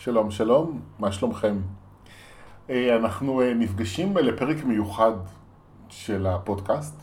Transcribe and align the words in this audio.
שלום, 0.00 0.30
שלום, 0.30 0.80
מה 0.98 1.12
שלומכם? 1.12 1.56
אה, 2.70 2.96
אנחנו 2.96 3.42
אה, 3.42 3.54
נפגשים 3.54 4.16
לפרק 4.16 4.64
מיוחד 4.64 5.12
של 5.88 6.26
הפודקאסט, 6.26 6.94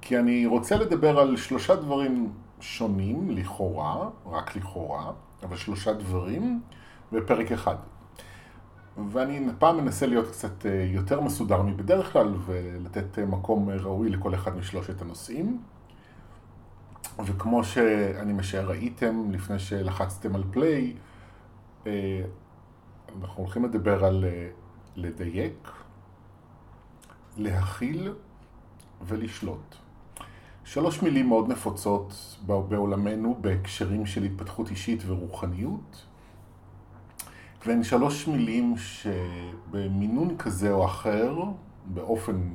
כי 0.00 0.18
אני 0.18 0.46
רוצה 0.46 0.76
לדבר 0.76 1.18
על 1.18 1.36
שלושה 1.36 1.76
דברים 1.76 2.32
שונים, 2.60 3.30
לכאורה, 3.30 4.08
רק 4.26 4.56
לכאורה, 4.56 5.12
אבל 5.42 5.56
שלושה 5.56 5.92
דברים 5.92 6.60
בפרק 7.12 7.52
אחד. 7.52 7.76
ואני 9.12 9.46
פעם 9.58 9.76
מנסה 9.76 10.06
להיות 10.06 10.28
קצת 10.28 10.66
אה, 10.66 10.86
יותר 10.90 11.20
מסודר 11.20 11.62
מבדרך 11.62 12.12
כלל 12.12 12.34
ולתת 12.46 13.18
מקום 13.18 13.70
ראוי 13.70 14.10
לכל 14.10 14.34
אחד 14.34 14.56
משלושת 14.56 15.02
הנושאים. 15.02 15.60
וכמו 17.24 17.64
שאני 17.64 18.32
משער 18.32 18.68
ראיתם 18.68 19.30
לפני 19.30 19.58
שלחצתם 19.58 20.34
על 20.34 20.44
פליי, 20.50 20.94
אנחנו 21.86 23.42
הולכים 23.42 23.64
לדבר 23.64 24.04
על 24.04 24.24
אה, 24.24 24.48
לדייק, 24.96 25.70
להכיל 27.36 28.14
ולשלוט. 29.06 29.74
שלוש 30.64 31.02
מילים 31.02 31.28
מאוד 31.28 31.48
נפוצות 31.48 32.38
בעולמנו 32.46 33.38
בהקשרים 33.40 34.06
של 34.06 34.22
התפתחות 34.22 34.70
אישית 34.70 35.02
ורוחניות, 35.06 36.06
והן 37.66 37.82
שלוש 37.82 38.28
מילים 38.28 38.74
שבמינון 38.76 40.36
כזה 40.36 40.72
או 40.72 40.84
אחר, 40.84 41.34
באופן 41.84 42.50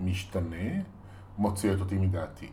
משתנה, 0.00 0.82
מוציאות 1.38 1.80
אותי 1.80 1.98
מדעתי. 1.98 2.48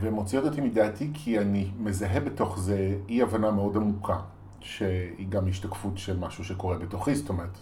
ומוציאות 0.00 0.44
אותי 0.44 0.60
מדעתי 0.60 1.10
כי 1.14 1.38
אני 1.38 1.70
מזהה 1.78 2.20
בתוך 2.20 2.58
זה 2.58 2.96
אי 3.08 3.22
הבנה 3.22 3.50
מאוד 3.50 3.76
עמוקה, 3.76 4.18
שהיא 4.60 5.28
גם 5.28 5.48
השתקפות 5.48 5.98
של 5.98 6.18
משהו 6.18 6.44
שקורה 6.44 6.78
בתוכי, 6.78 7.14
זאת 7.14 7.28
אומרת, 7.28 7.58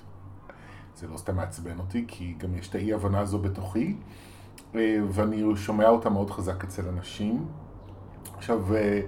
זה 0.96 1.08
לא 1.08 1.16
סתם 1.16 1.36
מעצבן 1.36 1.78
אותי, 1.78 2.04
כי 2.08 2.34
גם 2.38 2.54
יש 2.54 2.68
את 2.68 2.74
האי 2.74 2.92
הבנה 2.92 3.20
הזו 3.20 3.38
בתוכי, 3.38 3.96
אה, 4.74 4.98
ואני 5.08 5.56
שומע 5.56 5.88
אותה 5.88 6.10
מאוד 6.10 6.30
חזק 6.30 6.64
אצל 6.64 6.88
אנשים. 6.88 7.46
עכשיו, 8.36 8.74
אה, 8.74 9.00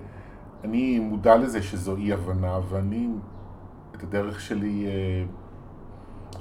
אני 0.65 0.99
מודע 0.99 1.37
לזה 1.37 1.63
שזו 1.63 1.97
אי 1.97 2.13
הבנה, 2.13 2.59
ואני 2.69 3.09
את 3.97 4.03
הדרך 4.03 4.41
שלי 4.41 4.87
אה, 4.87 5.25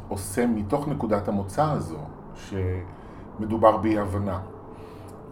עושה 0.07 0.47
מתוך 0.47 0.87
נקודת 0.87 1.27
המוצא 1.27 1.63
הזו, 1.71 1.99
שמדובר 2.35 3.77
באי 3.77 3.99
הבנה. 3.99 4.39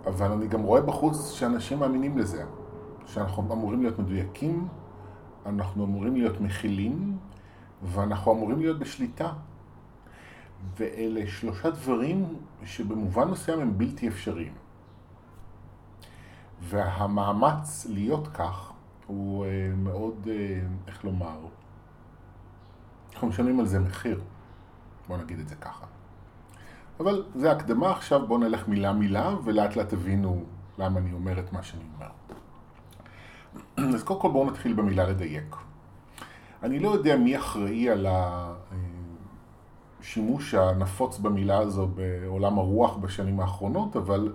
אבל 0.06 0.32
אני 0.32 0.48
גם 0.48 0.62
רואה 0.62 0.82
בחוץ 0.82 1.32
שאנשים 1.32 1.80
מאמינים 1.80 2.18
לזה, 2.18 2.44
שאנחנו 3.06 3.54
אמורים 3.54 3.82
להיות 3.82 4.00
מדויקים, 4.00 4.68
אנחנו 5.46 5.86
אמורים 5.86 6.16
להיות 6.16 6.42
מכילים, 6.42 7.18
ואנחנו 7.84 8.34
אמורים 8.34 8.60
להיות 8.60 8.80
בשליטה. 8.80 9.34
ואלה 10.78 11.28
שלושה 11.28 11.70
דברים 11.70 12.36
שבמובן 12.64 13.28
מסוים 13.28 13.60
הם 13.60 13.78
בלתי 13.78 14.08
אפשריים. 14.08 14.54
והמאמץ 16.62 17.86
להיות 17.90 18.28
כך 18.28 18.72
הוא 19.08 19.46
אה, 19.46 19.72
מאוד, 19.78 20.28
אה, 20.28 20.60
איך 20.88 21.06
לומר, 21.06 21.40
אנחנו 23.14 23.28
משלמים 23.28 23.60
על 23.60 23.66
זה 23.66 23.80
מחיר, 23.80 24.22
בוא 25.08 25.18
נגיד 25.18 25.40
את 25.40 25.48
זה 25.48 25.56
ככה. 25.56 25.86
אבל 27.00 27.24
זה 27.36 27.52
הקדמה, 27.52 27.92
עכשיו 27.92 28.28
בואו 28.28 28.40
נלך 28.40 28.68
מילה 28.68 28.94
מילה 28.94 29.36
ולאט 29.44 29.76
לאט 29.76 29.90
תבינו 29.90 30.44
למה 30.78 31.00
אני 31.00 31.14
אומר 31.14 31.40
את 31.40 31.54
מה 31.54 31.64
שאני 31.64 31.84
אומר. 31.96 32.08
אז 33.96 34.04
קודם 34.04 34.22
כל 34.22 34.30
בואו 34.32 34.46
נתחיל 34.50 34.74
במילה 34.74 35.10
לדייק. 35.10 35.56
אני 36.64 36.80
לא 36.80 36.90
יודע 36.90 37.18
מי 37.18 37.38
אחראי 37.38 37.90
על 37.90 38.08
השימוש 40.02 40.54
הנפוץ 40.54 41.18
במילה 41.18 41.58
הזו 41.58 41.88
בעולם 41.88 42.60
הרוח 42.60 42.98
בשנים 42.98 43.40
האחרונות, 43.40 43.96
אבל 43.96 44.34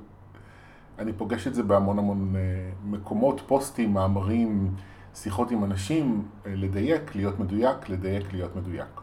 אני 0.99 1.13
פוגש 1.13 1.47
את 1.47 1.55
זה 1.55 1.63
בהמון 1.63 1.99
המון 1.99 2.37
אה, 2.37 2.41
מקומות, 2.85 3.41
פוסטים, 3.47 3.93
מאמרים, 3.93 4.75
שיחות 5.15 5.51
עם 5.51 5.65
אנשים, 5.65 6.29
אה, 6.47 6.55
לדייק, 6.57 7.15
להיות 7.15 7.39
מדויק, 7.39 7.89
לדייק, 7.89 8.33
להיות 8.33 8.57
מדויק. 8.57 9.01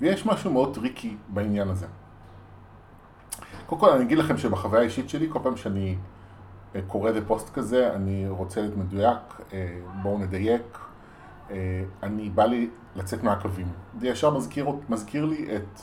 ויש 0.00 0.26
משהו 0.26 0.52
מאוד 0.52 0.74
טריקי 0.74 1.16
בעניין 1.28 1.68
הזה. 1.68 1.86
קודם 3.70 3.80
כל 3.80 3.90
אני 3.90 4.04
אגיד 4.04 4.18
לכם 4.18 4.38
שבחוויה 4.38 4.82
האישית 4.82 5.08
שלי, 5.08 5.26
כל 5.32 5.38
פעם 5.42 5.56
שאני 5.56 5.96
אה, 6.74 6.80
קורא 6.86 7.10
בפוסט 7.10 7.54
כזה, 7.54 7.94
אני 7.94 8.28
רוצה 8.28 8.60
להיות 8.60 8.76
מדויק, 8.76 9.18
אה, 9.52 9.78
בואו 10.02 10.18
נדייק, 10.18 10.78
אה, 11.50 11.82
אני 12.02 12.30
בא 12.30 12.44
לי 12.44 12.68
לצאת 12.96 13.22
מהקווים. 13.22 13.66
זה 14.00 14.08
ישר 14.08 14.30
מזכיר, 14.30 14.66
מזכיר 14.88 15.24
לי 15.24 15.48
את 15.56 15.80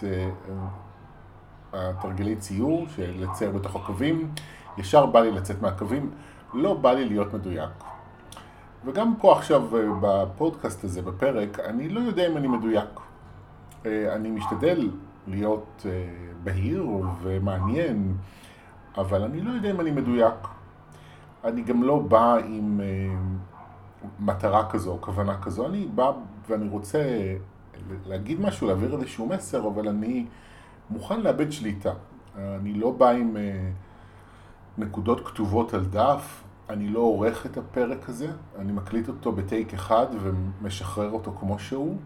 התרגילי 1.74 2.36
ציור 2.36 2.86
של 2.96 3.14
לצייר 3.18 3.52
בתוך 3.52 3.76
הקווים, 3.76 4.32
ישר 4.78 5.06
בא 5.06 5.20
לי 5.20 5.32
לצאת 5.32 5.62
מהקווים, 5.62 6.12
לא 6.54 6.74
בא 6.74 6.92
לי 6.92 7.06
להיות 7.06 7.34
מדויק. 7.34 7.70
וגם 8.86 9.14
פה 9.22 9.38
עכשיו 9.38 9.64
בפודקאסט 10.02 10.84
הזה, 10.84 11.02
בפרק, 11.02 11.60
אני 11.60 11.90
לא 11.90 12.00
יודע 12.00 12.28
אם 12.28 12.38
אני 12.38 12.48
מדויק. 12.48 13.00
אני 13.86 14.32
משתדל 14.32 14.90
להיות 15.28 15.86
אה, 15.86 15.92
בהיר 16.44 16.88
ומעניין, 17.22 18.16
אבל 18.98 19.24
אני 19.24 19.42
לא 19.42 19.52
יודע 19.52 19.72
אם 19.72 19.82
אני 19.82 19.92
מדויק. 19.92 20.48
אני 21.44 21.62
גם 21.62 21.84
לא 21.84 22.00
בא 22.00 22.36
עם 22.36 22.82
אה, 22.84 23.16
מטרה 24.20 24.70
כזו 24.70 24.92
או 24.92 25.02
כוונה 25.02 25.42
כזו, 25.42 25.68
אני 25.68 25.88
בא 25.96 26.12
ואני 26.50 26.70
רוצה 26.70 27.04
להגיד 28.06 28.42
משהו, 28.42 28.68
להעביר 28.68 28.94
איזשהו 28.96 29.28
מסר, 29.28 29.68
אבל 29.68 29.88
אני 29.88 30.26
מוכן 30.90 31.22
לאבד 31.22 31.52
שליטה. 31.52 31.94
אני 32.38 32.74
לא 32.74 32.92
בא 32.92 33.10
עם 33.10 33.38
נקודות 34.78 35.28
כתובות 35.28 35.74
על 35.74 35.86
דף, 35.86 36.44
אני 36.70 36.88
לא 36.88 37.00
עורך 37.00 37.46
את 37.46 37.58
הפרק 37.58 38.10
הזה, 38.10 38.32
אני 38.58 38.72
מקליט 38.72 39.08
אותו 39.08 39.32
בטייק 39.32 39.74
אחד 39.74 40.06
ומשחרר 40.22 41.12
אותו 41.12 41.32
כמו 41.40 41.60
שהוא. 41.60 41.98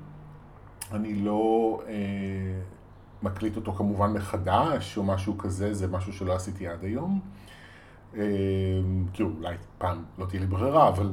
אני 0.91 1.15
לא 1.15 1.81
אה, 1.87 1.93
מקליט 3.23 3.55
אותו 3.55 3.73
כמובן 3.73 4.13
מחדש 4.13 4.97
או 4.97 5.03
משהו 5.03 5.37
כזה, 5.37 5.73
זה 5.73 5.87
משהו 5.87 6.13
שלא 6.13 6.35
עשיתי 6.35 6.67
עד 6.67 6.83
היום. 6.83 7.19
אה, 8.15 8.21
כאילו, 9.13 9.29
אולי 9.37 9.55
פעם 9.77 10.03
לא 10.17 10.25
תהיה 10.25 10.41
לי 10.41 10.47
ברירה, 10.47 10.87
אבל 10.87 11.11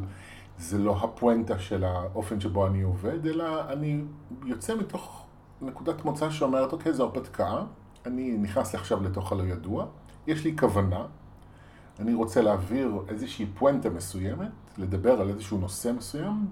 זה 0.59 0.79
לא 0.79 0.97
הפואנטה 1.03 1.59
של 1.59 1.85
האופן 1.85 2.41
שבו 2.41 2.67
אני 2.67 2.83
עובד, 2.83 3.27
אלא 3.27 3.73
אני 3.73 4.03
יוצא 4.45 4.75
מתוך 4.77 5.27
נקודת 5.63 6.05
מוצא 6.05 6.31
שאומרת, 6.31 6.73
אוקיי, 6.73 6.93
זו 6.93 7.05
הרפתקה, 7.05 7.63
אני 8.07 8.37
נכנס 8.39 8.75
עכשיו 8.75 9.03
לתוך 9.03 9.33
הלא 9.33 9.43
ידוע, 9.43 9.87
יש 10.27 10.45
לי 10.45 10.57
כוונה, 10.59 11.07
אני 11.99 12.15
רוצה 12.15 12.43
להעביר 12.43 12.93
איזושהי 13.09 13.47
פואנטה 13.55 13.91
מסוימת, 13.91 14.51
לדבר 14.79 15.21
על 15.21 15.29
איזשהו 15.29 15.59
נושא 15.59 15.93
מסוים, 15.97 16.47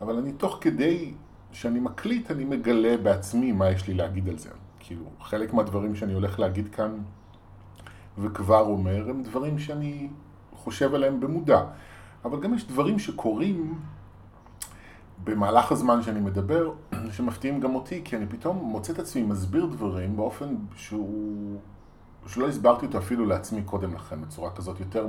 אבל 0.00 0.16
אני 0.16 0.32
תוך 0.32 0.58
כדי 0.60 1.14
כשאני 1.52 1.80
מקליט 1.80 2.30
אני 2.30 2.44
מגלה 2.44 2.96
בעצמי 2.96 3.52
מה 3.52 3.70
יש 3.70 3.88
לי 3.88 3.94
להגיד 3.94 4.28
על 4.28 4.38
זה. 4.38 4.50
כאילו, 4.86 5.04
חלק 5.20 5.54
מהדברים 5.54 5.94
שאני 5.94 6.12
הולך 6.12 6.38
להגיד 6.38 6.74
כאן 6.74 6.98
וכבר 8.18 8.60
אומר, 8.60 9.10
הם 9.10 9.22
דברים 9.22 9.58
שאני 9.58 10.08
חושב 10.52 10.94
עליהם 10.94 11.20
במודע. 11.20 11.64
אבל 12.24 12.40
גם 12.40 12.54
יש 12.54 12.68
דברים 12.68 12.98
שקורים 12.98 13.78
במהלך 15.24 15.72
הזמן 15.72 16.02
שאני 16.02 16.20
מדבר, 16.20 16.72
שמפתיעים 17.14 17.60
גם 17.60 17.74
אותי, 17.74 18.00
כי 18.04 18.16
אני 18.16 18.26
פתאום 18.26 18.56
מוצא 18.56 18.92
את 18.92 18.98
עצמי 18.98 19.22
מסביר 19.22 19.66
דברים 19.66 20.16
באופן 20.16 20.54
שהוא... 20.76 21.60
שלא 22.26 22.48
הסברתי 22.48 22.86
אותו 22.86 22.98
אפילו 22.98 23.26
לעצמי 23.26 23.62
קודם 23.62 23.94
לכן, 23.94 24.22
בצורה 24.22 24.50
כזאת 24.50 24.80
יותר 24.80 25.06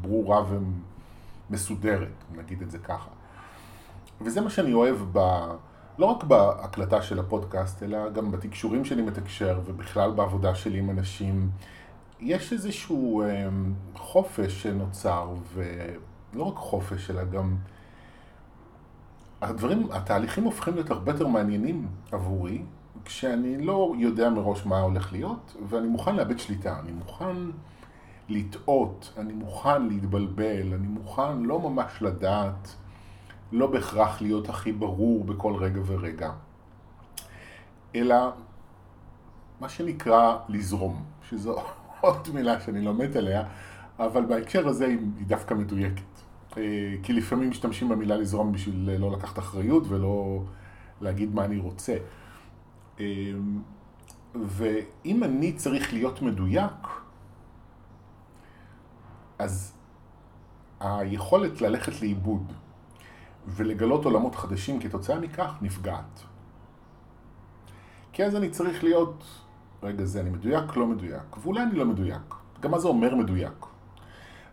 ברורה 0.00 0.44
ומסודרת, 1.50 2.24
נגיד 2.36 2.62
את 2.62 2.70
זה 2.70 2.78
ככה. 2.78 3.10
וזה 4.20 4.40
מה 4.40 4.50
שאני 4.50 4.72
אוהב 4.72 4.96
ב... 5.12 5.18
לא 6.00 6.06
רק 6.06 6.24
בהקלטה 6.24 7.02
של 7.02 7.18
הפודקאסט, 7.18 7.82
אלא 7.82 8.10
גם 8.10 8.30
בתקשורים 8.30 8.84
שאני 8.84 9.02
מתקשר, 9.02 9.60
ובכלל 9.64 10.10
בעבודה 10.10 10.54
שלי 10.54 10.78
עם 10.78 10.90
אנשים. 10.90 11.50
יש 12.20 12.52
איזשהו 12.52 13.22
אה, 13.22 13.48
חופש 13.94 14.62
שנוצר, 14.62 15.34
ולא 15.54 16.42
רק 16.44 16.56
חופש, 16.56 17.10
אלא 17.10 17.24
גם... 17.24 17.56
הדברים, 19.42 19.88
התהליכים 19.92 20.44
הופכים 20.44 20.74
להיות 20.74 20.90
הרבה 20.90 21.12
יותר 21.12 21.26
מעניינים 21.26 21.88
עבורי, 22.12 22.62
כשאני 23.04 23.62
לא 23.62 23.94
יודע 23.98 24.30
מראש 24.30 24.66
מה 24.66 24.80
הולך 24.80 25.12
להיות, 25.12 25.56
ואני 25.68 25.88
מוכן 25.88 26.16
לאבד 26.16 26.38
שליטה, 26.38 26.78
אני 26.80 26.92
מוכן 26.92 27.36
לטעות, 28.28 29.12
אני 29.18 29.32
מוכן 29.32 29.86
להתבלבל, 29.86 30.74
אני 30.74 30.86
מוכן 30.86 31.42
לא 31.42 31.60
ממש 31.60 32.02
לדעת 32.02 32.74
לא 33.52 33.66
בהכרח 33.66 34.22
להיות 34.22 34.48
הכי 34.48 34.72
ברור 34.72 35.24
בכל 35.24 35.54
רגע 35.54 35.80
ורגע, 35.86 36.30
אלא 37.94 38.16
מה 39.60 39.68
שנקרא 39.68 40.38
לזרום, 40.48 41.04
שזו 41.28 41.56
עוד 42.00 42.28
מילה 42.34 42.60
שאני 42.60 42.84
לא 42.84 42.94
מת 42.94 43.16
עליה, 43.16 43.44
אבל 43.98 44.24
בהקשר 44.24 44.68
הזה 44.68 44.86
היא 44.86 44.98
דווקא 45.26 45.54
מדויקת. 45.54 46.02
אה, 46.56 46.94
כי 47.02 47.12
לפעמים 47.12 47.50
משתמשים 47.50 47.88
במילה 47.88 48.16
לזרום 48.16 48.52
בשביל 48.52 48.90
לא 48.98 49.12
לקחת 49.12 49.38
אחריות 49.38 49.84
ולא 49.88 50.42
להגיד 51.00 51.34
מה 51.34 51.44
אני 51.44 51.58
רוצה. 51.58 51.96
אה, 53.00 53.32
ואם 54.34 55.24
אני 55.24 55.52
צריך 55.52 55.92
להיות 55.92 56.22
מדויק, 56.22 56.86
אז 59.38 59.72
היכולת 60.80 61.60
ללכת 61.60 62.02
לאיבוד 62.02 62.52
ולגלות 63.56 64.04
עולמות 64.04 64.34
חדשים 64.34 64.80
כתוצאה 64.80 65.20
מכך 65.20 65.54
נפגעת. 65.62 66.22
כי 68.12 68.24
אז 68.24 68.36
אני 68.36 68.50
צריך 68.50 68.84
להיות, 68.84 69.24
רגע 69.82 70.04
זה 70.04 70.20
אני 70.20 70.30
מדויק, 70.30 70.76
לא 70.76 70.86
מדויק, 70.86 71.36
ואולי 71.36 71.62
אני 71.62 71.74
לא 71.74 71.84
מדויק. 71.84 72.34
גם 72.60 72.70
מה 72.70 72.78
זה 72.78 72.88
אומר 72.88 73.14
מדויק? 73.14 73.66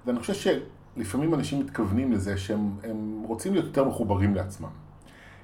ואני 0.05 0.19
חושב 0.19 0.33
שלפעמים 0.33 1.33
אנשים 1.33 1.59
מתכוונים 1.59 2.11
לזה 2.11 2.37
שהם 2.37 3.23
רוצים 3.25 3.53
להיות 3.53 3.65
יותר 3.65 3.87
מחוברים 3.87 4.35
לעצמם. 4.35 4.69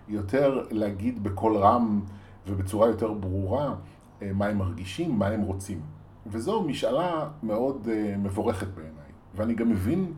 יותר 0.08 0.66
להגיד 0.72 1.24
בקול 1.24 1.58
רם 1.58 2.02
ובצורה 2.48 2.88
יותר 2.88 3.14
ברורה 3.14 3.76
אה, 4.22 4.32
מה 4.34 4.46
הם 4.46 4.58
מרגישים, 4.58 5.20
מה 5.20 5.28
הם 5.28 5.42
רוצים. 5.42 5.82
וזו 6.28 6.64
משאלה 6.64 7.30
מאוד 7.44 7.88
אה, 7.92 8.16
מבורכת 8.18 8.68
בעיניי. 8.68 9.12
ואני 9.36 9.54
גם 9.54 9.70
מבין 9.70 10.14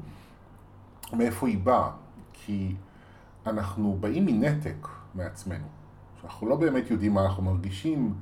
מאיפה 1.14 1.48
היא 1.48 1.58
באה, 1.58 1.90
כי 2.34 2.76
אנחנו 3.48 3.98
באים 4.00 4.26
מנתק 4.26 4.88
מעצמנו. 5.16 5.66
אנחנו 6.24 6.48
לא 6.48 6.56
באמת 6.56 6.92
יודעים 6.92 7.14
מה 7.14 7.26
אנחנו 7.26 7.44
מרגישים, 7.44 8.14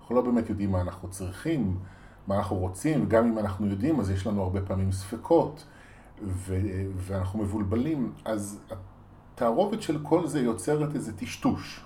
אנחנו 0.00 0.14
לא 0.14 0.22
באמת 0.22 0.50
יודעים 0.50 0.72
מה 0.72 0.80
אנחנו 0.80 1.08
צריכים, 1.08 1.78
מה 2.26 2.36
אנחנו 2.36 2.56
רוצים, 2.56 3.04
וגם 3.04 3.26
אם 3.26 3.38
אנחנו 3.38 3.66
יודעים, 3.66 4.00
אז 4.00 4.10
יש 4.10 4.26
לנו 4.26 4.42
הרבה 4.42 4.60
פעמים 4.60 4.92
ספקות, 4.92 5.66
ו- 6.22 6.86
ואנחנו 6.96 7.38
מבולבלים, 7.38 8.12
אז 8.24 8.60
התערובת 9.34 9.82
של 9.82 9.98
כל 10.02 10.26
זה 10.26 10.40
יוצרת 10.40 10.94
איזה 10.94 11.16
טשטוש. 11.16 11.84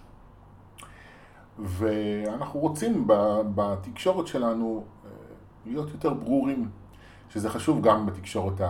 ואנחנו 1.59 2.61
רוצים 2.61 3.07
בתקשורת 3.55 4.27
שלנו 4.27 4.85
אה, 5.05 5.11
להיות 5.67 5.91
יותר 5.91 6.15
ברורים, 6.15 6.69
שזה 7.29 7.51
חשוב 7.51 7.83
גם 7.83 8.07
בתקשורת 8.07 8.61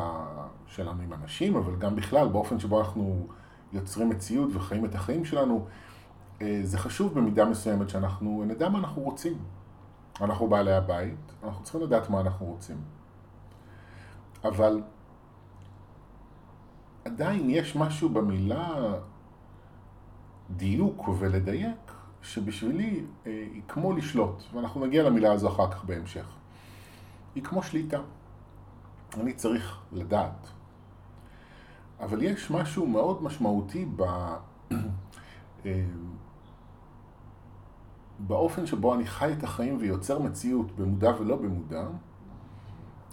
שלנו 0.67 1.03
עם 1.03 1.13
אנשים, 1.13 1.57
אבל 1.57 1.77
גם 1.77 1.97
בכלל, 1.97 2.29
באופן 2.29 2.59
שבו 2.59 2.81
אנחנו 2.81 3.27
יוצרים 3.73 4.09
מציאות 4.09 4.51
וחיים 4.53 4.85
את 4.85 4.95
החיים 4.95 5.25
שלנו, 5.25 5.67
אה, 6.43 6.61
זה 6.63 6.79
חשוב 6.79 7.15
במידה 7.15 7.45
מסוימת 7.45 7.89
שאנחנו 7.89 8.45
נדע 8.47 8.69
מה 8.69 8.79
אנחנו 8.79 9.03
רוצים. 9.03 9.39
אנחנו 10.21 10.49
בעלי 10.49 10.73
הבית, 10.73 11.33
אנחנו 11.45 11.63
צריכים 11.65 11.81
לדעת 11.81 12.11
מה 12.11 12.21
אנחנו 12.21 12.47
רוצים. 12.47 12.77
אבל 14.45 14.83
עדיין 17.05 17.51
יש 17.51 17.77
משהו 17.77 18.09
במילה 18.09 18.95
דיוק 20.51 21.09
ולדייק, 21.19 21.93
שבשבילי 22.23 23.05
אה, 23.27 23.47
היא 23.53 23.63
כמו 23.69 23.93
לשלוט, 23.93 24.43
ואנחנו 24.55 24.87
נגיע 24.87 25.03
למילה 25.03 25.33
הזו 25.33 25.49
אחר 25.49 25.71
כך 25.71 25.85
בהמשך. 25.85 26.27
היא 27.35 27.45
כמו 27.45 27.63
שליטה. 27.63 28.01
אני 29.21 29.33
צריך 29.33 29.79
לדעת. 29.93 30.49
אבל 32.01 32.23
יש 32.23 32.51
משהו 32.51 32.87
מאוד 32.87 33.23
משמעותי 33.23 33.87
ב... 33.97 34.03
אה, 35.67 35.85
באופן 38.19 38.67
שבו 38.67 38.95
אני 38.95 39.07
חי 39.07 39.33
את 39.39 39.45
החיים 39.45 39.77
ויוצר 39.81 40.19
מציאות 40.19 40.77
במודע 40.77 41.13
ולא 41.21 41.37
במודע, 41.37 41.87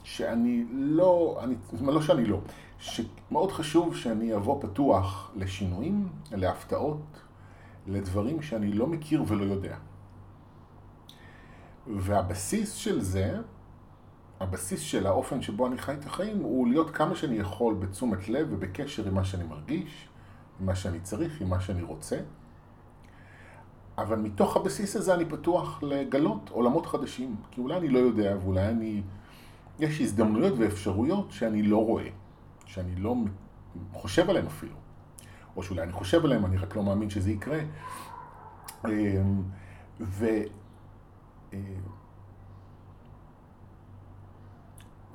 שאני 0.04 0.66
לא, 0.72 1.40
אני, 1.44 1.56
לא 1.82 2.02
שאני 2.02 2.26
לא, 2.26 2.40
שמאוד 2.78 3.52
חשוב 3.52 3.96
שאני 3.96 4.36
אבוא 4.36 4.62
פתוח 4.62 5.32
לשינויים, 5.36 6.10
להפתעות, 6.32 7.22
לדברים 7.88 8.42
שאני 8.42 8.74
לא 8.74 8.88
מכיר 8.88 9.24
ולא 9.28 9.44
יודע. 9.44 9.78
והבסיס 11.88 12.74
של 12.74 13.02
זה, 13.02 13.42
הבסיס 14.44 14.82
של 14.82 15.08
האופן 15.08 15.42
שבו 15.42 15.68
אני 15.68 15.78
חי 15.78 15.94
את 15.94 16.06
החיים, 16.06 16.40
הוא 16.40 16.68
להיות 16.68 16.90
כמה 16.90 17.16
שאני 17.16 17.36
יכול 17.36 17.74
בתשומת 17.74 18.30
לב 18.30 18.48
ובקשר 18.52 19.08
עם 19.08 19.14
מה 19.14 19.26
שאני 19.26 19.44
מרגיש, 19.44 20.08
עם 20.60 20.66
מה 20.66 20.76
שאני 20.76 21.00
צריך, 21.00 21.42
עם 21.42 21.50
מה 21.50 21.60
שאני 21.60 21.82
רוצה. 21.82 22.20
אבל 23.98 24.20
מתוך 24.20 24.58
הבסיס 24.58 24.96
הזה 24.96 25.14
אני 25.14 25.26
פתוח 25.26 25.84
לגלות 25.84 26.50
עולמות 26.50 26.86
חדשים. 26.86 27.36
כי 27.52 27.62
אולי 27.62 27.78
אני 27.78 27.90
לא 27.90 28.00
יודע, 28.00 28.36
ואולי 28.44 28.70
אני... 28.70 29.02
יש 29.80 30.02
הזדמנויות 30.02 30.54
ואפשרויות 30.58 31.32
שאני 31.32 31.64
לא 31.64 31.86
רואה, 31.86 32.08
שאני 32.66 32.96
לא 32.96 33.16
חושב 33.94 34.30
עליהן 34.30 34.46
אפילו. 34.46 34.76
או 35.56 35.64
שאולי 35.64 35.84
אני 35.84 35.92
חושב 35.92 36.26
עליהן, 36.26 36.46
אני 36.46 36.58
רק 36.58 36.76
לא 36.76 36.84
מאמין 36.84 37.10
שזה 37.10 37.32
יקרה. 37.32 37.60
אמ, 38.86 39.44
ו... 40.00 40.26
אה, 41.54 41.60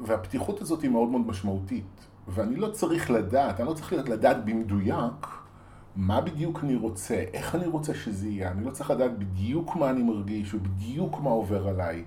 והפתיחות 0.01 0.61
הזאת 0.61 0.83
היא 0.83 0.91
מאוד 0.91 1.09
מאוד 1.09 1.27
משמעותית. 1.27 2.07
ואני 2.29 2.57
לא 2.57 2.71
צריך 2.71 3.11
לדעת, 3.11 3.61
אני 3.61 3.69
לא 3.69 3.75
צריך 3.75 3.93
לדעת 3.93 4.45
במדויק 4.45 5.27
מה 5.97 6.21
בדיוק 6.21 6.61
אני 6.65 6.77
רוצה, 6.77 7.25
איך 7.33 7.55
אני 7.55 7.67
רוצה 7.67 7.95
שזה 7.95 8.29
יהיה, 8.29 8.51
אני 8.51 8.65
לא 8.65 8.71
צריך 8.71 8.91
לדעת 8.91 9.19
בדיוק 9.19 9.77
מה 9.77 9.91
אני 9.91 10.03
מרגיש 10.03 10.55
ובדיוק 10.55 11.21
מה 11.21 11.31
עובר 11.31 11.69
עליי. 11.69 12.05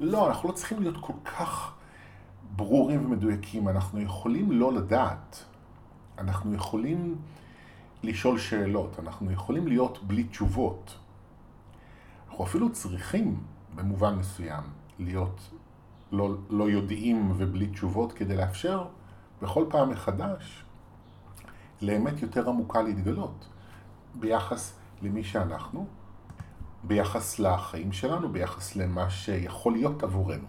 לא, 0.00 0.28
אנחנו 0.28 0.48
לא 0.48 0.54
צריכים 0.54 0.80
להיות 0.80 0.96
כל 1.00 1.12
כך 1.24 1.74
ברורים 2.56 3.06
ומדויקים, 3.06 3.68
אנחנו 3.68 4.00
יכולים 4.00 4.52
לא 4.52 4.72
לדעת. 4.72 5.44
אנחנו 6.18 6.54
יכולים 6.54 7.16
לשאול 8.02 8.38
שאלות, 8.38 8.98
אנחנו 8.98 9.32
יכולים 9.32 9.66
להיות 9.66 9.98
בלי 10.02 10.24
תשובות. 10.24 10.98
אנחנו 12.28 12.44
אפילו 12.44 12.72
צריכים, 12.72 13.40
במובן 13.74 14.14
מסוים, 14.14 14.62
להיות 14.98 15.50
לא, 16.14 16.34
לא 16.50 16.70
יודעים 16.70 17.32
ובלי 17.36 17.66
תשובות 17.66 18.12
כדי 18.12 18.36
לאפשר 18.36 18.84
בכל 19.42 19.64
פעם 19.70 19.90
מחדש 19.90 20.64
לאמת 21.82 22.22
יותר 22.22 22.48
עמוקה 22.48 22.82
להתגלות 22.82 23.48
ביחס 24.14 24.74
למי 25.02 25.24
שאנחנו, 25.24 25.86
ביחס 26.84 27.38
לחיים 27.38 27.92
שלנו, 27.92 28.32
ביחס 28.32 28.76
למה 28.76 29.10
שיכול 29.10 29.72
להיות 29.72 30.02
עבורנו. 30.02 30.46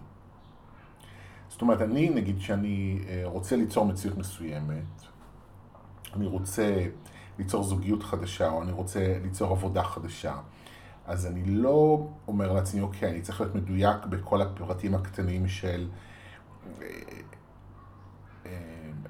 זאת 1.48 1.62
אומרת, 1.62 1.82
אני, 1.82 2.10
נגיד 2.10 2.40
שאני 2.40 3.04
אה, 3.08 3.22
רוצה 3.24 3.56
ליצור 3.56 3.86
מציאות 3.86 4.18
מסוימת, 4.18 5.02
אני 6.14 6.26
רוצה 6.26 6.86
ליצור 7.38 7.62
זוגיות 7.62 8.02
חדשה, 8.02 8.48
או 8.48 8.62
אני 8.62 8.72
רוצה 8.72 9.18
ליצור 9.22 9.52
עבודה 9.52 9.82
חדשה, 9.82 10.34
אז 11.06 11.26
אני 11.26 11.44
לא 11.44 12.06
אומר 12.28 12.52
לעצמי, 12.52 12.80
אוקיי, 12.80 13.10
אני 13.10 13.20
צריך 13.20 13.40
להיות 13.40 13.54
מדויק 13.54 14.06
בכל 14.08 14.42
הפרטים 14.42 14.94
הקטנים 14.94 15.48
של 15.48 15.88
אה, 16.82 16.88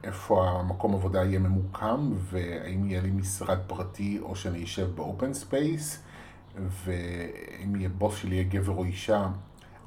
איפה 0.05 0.51
המקום 0.51 0.95
עבודה 0.95 1.25
יהיה 1.25 1.39
ממוקם, 1.39 2.13
והאם 2.21 2.87
יהיה 2.87 3.01
לי 3.01 3.11
משרד 3.11 3.59
פרטי 3.67 4.19
או 4.23 4.37
שאני 4.37 4.65
אשב 4.65 4.97
ב 4.97 5.04
open 5.04 5.35
space, 5.35 6.03
ואם 6.57 7.77
יהיה 7.77 7.89
בוס 7.89 8.17
שלי 8.17 8.35
יהיה 8.35 8.45
גבר 8.45 8.73
או 8.73 8.85
אישה. 8.85 9.29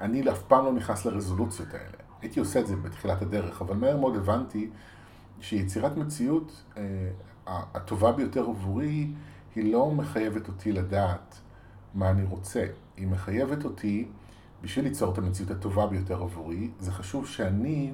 אני 0.02 0.30
אף 0.32 0.42
פעם 0.44 0.66
לא 0.66 0.74
נכנס 0.74 1.06
לרזולוציות 1.06 1.74
האלה. 1.74 1.98
הייתי 2.22 2.40
עושה 2.40 2.60
את 2.60 2.68
זה 2.68 2.76
בתחילת 2.76 3.22
הדרך, 3.22 3.62
אבל 3.62 3.76
מהר 3.76 3.98
מאוד 3.98 4.16
הבנתי 4.16 4.70
שיצירת 5.42 5.98
מציאות 5.98 6.64
אה, 6.78 6.84
הטובה 7.48 8.12
ביותר 8.12 8.42
עבורי, 8.42 9.08
היא 9.56 9.74
לא 9.74 9.92
מחייבת 9.92 10.48
אותי 10.48 10.72
לדעת 10.72 11.40
מה 11.94 12.10
אני 12.10 12.24
רוצה. 12.24 12.66
היא 12.98 13.08
מחייבת 13.08 13.66
אותי, 13.66 14.08
בשביל 14.62 14.86
ליצור 14.86 15.14
את 15.14 15.18
המציאות 15.18 15.52
הטובה 15.52 15.88
ביותר 15.88 16.22
עבורי, 16.22 16.70
זה 16.80 16.92
חשוב 16.92 17.28
שאני 17.28 17.94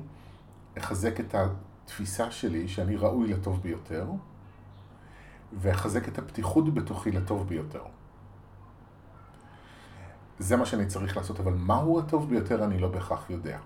אחזק 0.77 1.19
את 1.19 1.35
התפיסה 1.35 2.31
שלי 2.31 2.67
שאני 2.67 2.95
ראוי 2.95 3.27
לטוב 3.27 3.61
ביותר, 3.61 4.07
ואחזק 5.53 6.07
את 6.07 6.17
הפתיחות 6.17 6.73
בתוכי 6.73 7.11
לטוב 7.11 7.47
ביותר. 7.47 7.81
זה 10.39 10.55
מה 10.55 10.65
שאני 10.65 10.85
צריך 10.85 11.17
לעשות, 11.17 11.39
אבל 11.39 11.53
מהו 11.53 11.99
הטוב 11.99 12.29
ביותר 12.29 12.63
אני 12.63 12.79
לא 12.79 12.87
בהכרח 12.87 13.29
יודע. 13.29 13.59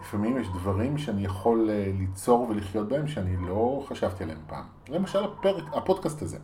לפעמים 0.00 0.38
יש 0.38 0.46
דברים 0.48 0.98
שאני 0.98 1.24
יכול 1.24 1.70
אה, 1.70 1.92
ליצור 1.98 2.46
ולחיות 2.50 2.88
בהם 2.88 3.08
שאני 3.08 3.36
לא 3.36 3.84
חשבתי 3.88 4.24
עליהם 4.24 4.40
פעם. 4.46 4.64
למשל 4.88 5.24
הפרק, 5.24 5.64
הפודקאסט 5.72 6.22
הזה. 6.22 6.38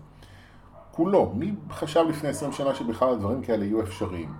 כולו. 0.92 1.32
מי 1.34 1.54
חשב 1.70 2.04
לפני 2.08 2.28
20 2.28 2.52
שנה 2.52 2.74
שבכלל 2.74 3.08
הדברים 3.08 3.42
כאלה 3.42 3.64
יהיו 3.64 3.82
אפשריים? 3.82 4.34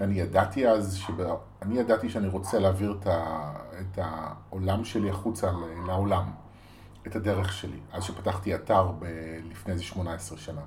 אני 0.00 0.20
ידעתי 0.20 0.68
אז, 0.68 0.94
שבא... 0.94 1.34
אני 1.62 1.78
ידעתי 1.78 2.08
שאני 2.08 2.28
רוצה 2.28 2.58
להעביר 2.58 2.96
את, 3.00 3.06
ה... 3.06 3.52
את 3.80 3.98
העולם 4.02 4.84
שלי 4.84 5.10
החוצה 5.10 5.50
לעולם, 5.86 6.30
את 7.06 7.16
הדרך 7.16 7.52
שלי, 7.52 7.78
אז 7.92 8.04
שפתחתי 8.04 8.54
אתר 8.54 8.92
ב... 8.98 9.04
לפני 9.50 9.72
איזה 9.72 9.84
18 9.84 10.38
שנה. 10.38 10.60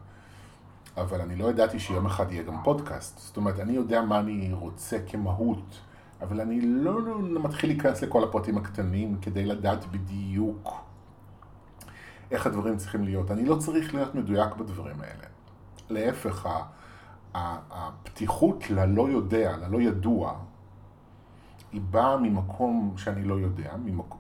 אבל 0.98 1.22
אני 1.22 1.36
לא 1.36 1.50
ידעתי 1.50 1.80
שיום 1.80 2.06
אחד 2.06 2.32
יהיה 2.32 2.44
גם 2.44 2.64
פודקאסט. 2.64 3.20
זאת 3.20 3.38
אומרת, 3.38 3.60
אני 3.60 3.74
יודע 3.74 4.02
מה 4.02 4.20
אני 4.20 4.54
רוצה 4.54 4.98
כמהות, 5.08 5.80
אבל 6.22 6.42
אני 6.42 6.62
לא 6.62 7.00
מתחיל 7.44 7.70
להיכנס 7.70 8.02
לכל 8.02 8.24
הפרטים 8.24 8.58
הקטנים 8.58 9.18
כדי 9.22 9.46
לדעת 9.46 9.86
בדיוק 9.92 10.74
איך 12.32 12.48
הדברים 12.48 12.78
צריכים 12.78 13.04
להיות. 13.04 13.32
אני 13.32 13.46
לא 13.46 13.56
צריך 13.56 13.94
להיות 13.96 14.16
מדויק 14.16 14.56
בדברים 14.56 15.02
האלה. 15.02 15.24
להפך, 15.90 16.50
הפתיחות 17.34 18.70
ללא 18.70 19.10
יודע, 19.10 19.58
ללא 19.58 19.82
ידוע, 19.82 20.40
היא 21.72 21.82
באה 21.82 22.18
ממקום 22.18 22.94
שאני 22.98 23.24
לא 23.24 23.34
יודע, 23.34 23.74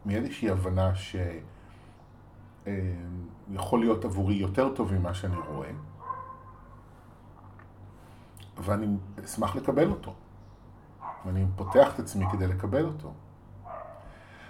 מאיזושהי 0.06 0.50
הבנה 0.50 0.96
ש... 0.96 1.16
אה, 2.68 2.94
להיות 3.80 4.06
עבורי 4.06 4.36
יותר 4.36 4.76
טוב 4.76 4.94
ממה 4.94 5.14
שאני 5.14 5.36
רואה, 5.36 5.72
ואני 8.58 8.88
אשמח 9.26 9.56
לקבל 9.56 9.90
אותו. 9.90 10.14
ואני 11.26 11.46
פותח 11.56 11.94
את 11.94 12.00
עצמי 12.00 12.26
כדי 12.32 12.48
לקבל 12.48 12.86
אותו. 12.86 13.14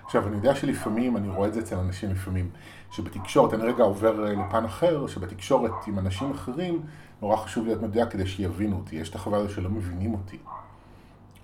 עכשיו, 0.05 0.27
אני 0.27 0.35
יודע 0.35 0.55
שלפעמים, 0.55 1.17
אני 1.17 1.29
רואה 1.29 1.47
את 1.47 1.53
זה 1.53 1.59
אצל 1.59 1.75
אנשים 1.75 2.11
לפעמים, 2.11 2.49
שבתקשורת, 2.91 3.53
אני 3.53 3.63
רגע 3.63 3.83
עובר 3.83 4.27
אה, 4.27 4.33
לפן 4.33 4.65
אחר, 4.65 5.07
שבתקשורת 5.07 5.87
עם 5.87 5.99
אנשים 5.99 6.31
אחרים, 6.31 6.81
נורא 7.21 7.35
חשוב 7.35 7.65
להיות 7.65 7.81
מדויק 7.81 8.09
כדי 8.09 8.27
שיבינו 8.27 8.75
אותי. 8.77 8.95
יש 8.95 9.09
את 9.09 9.15
החוויה 9.15 9.41
הזו 9.41 9.53
שלא 9.53 9.69
מבינים 9.69 10.13
אותי, 10.13 10.37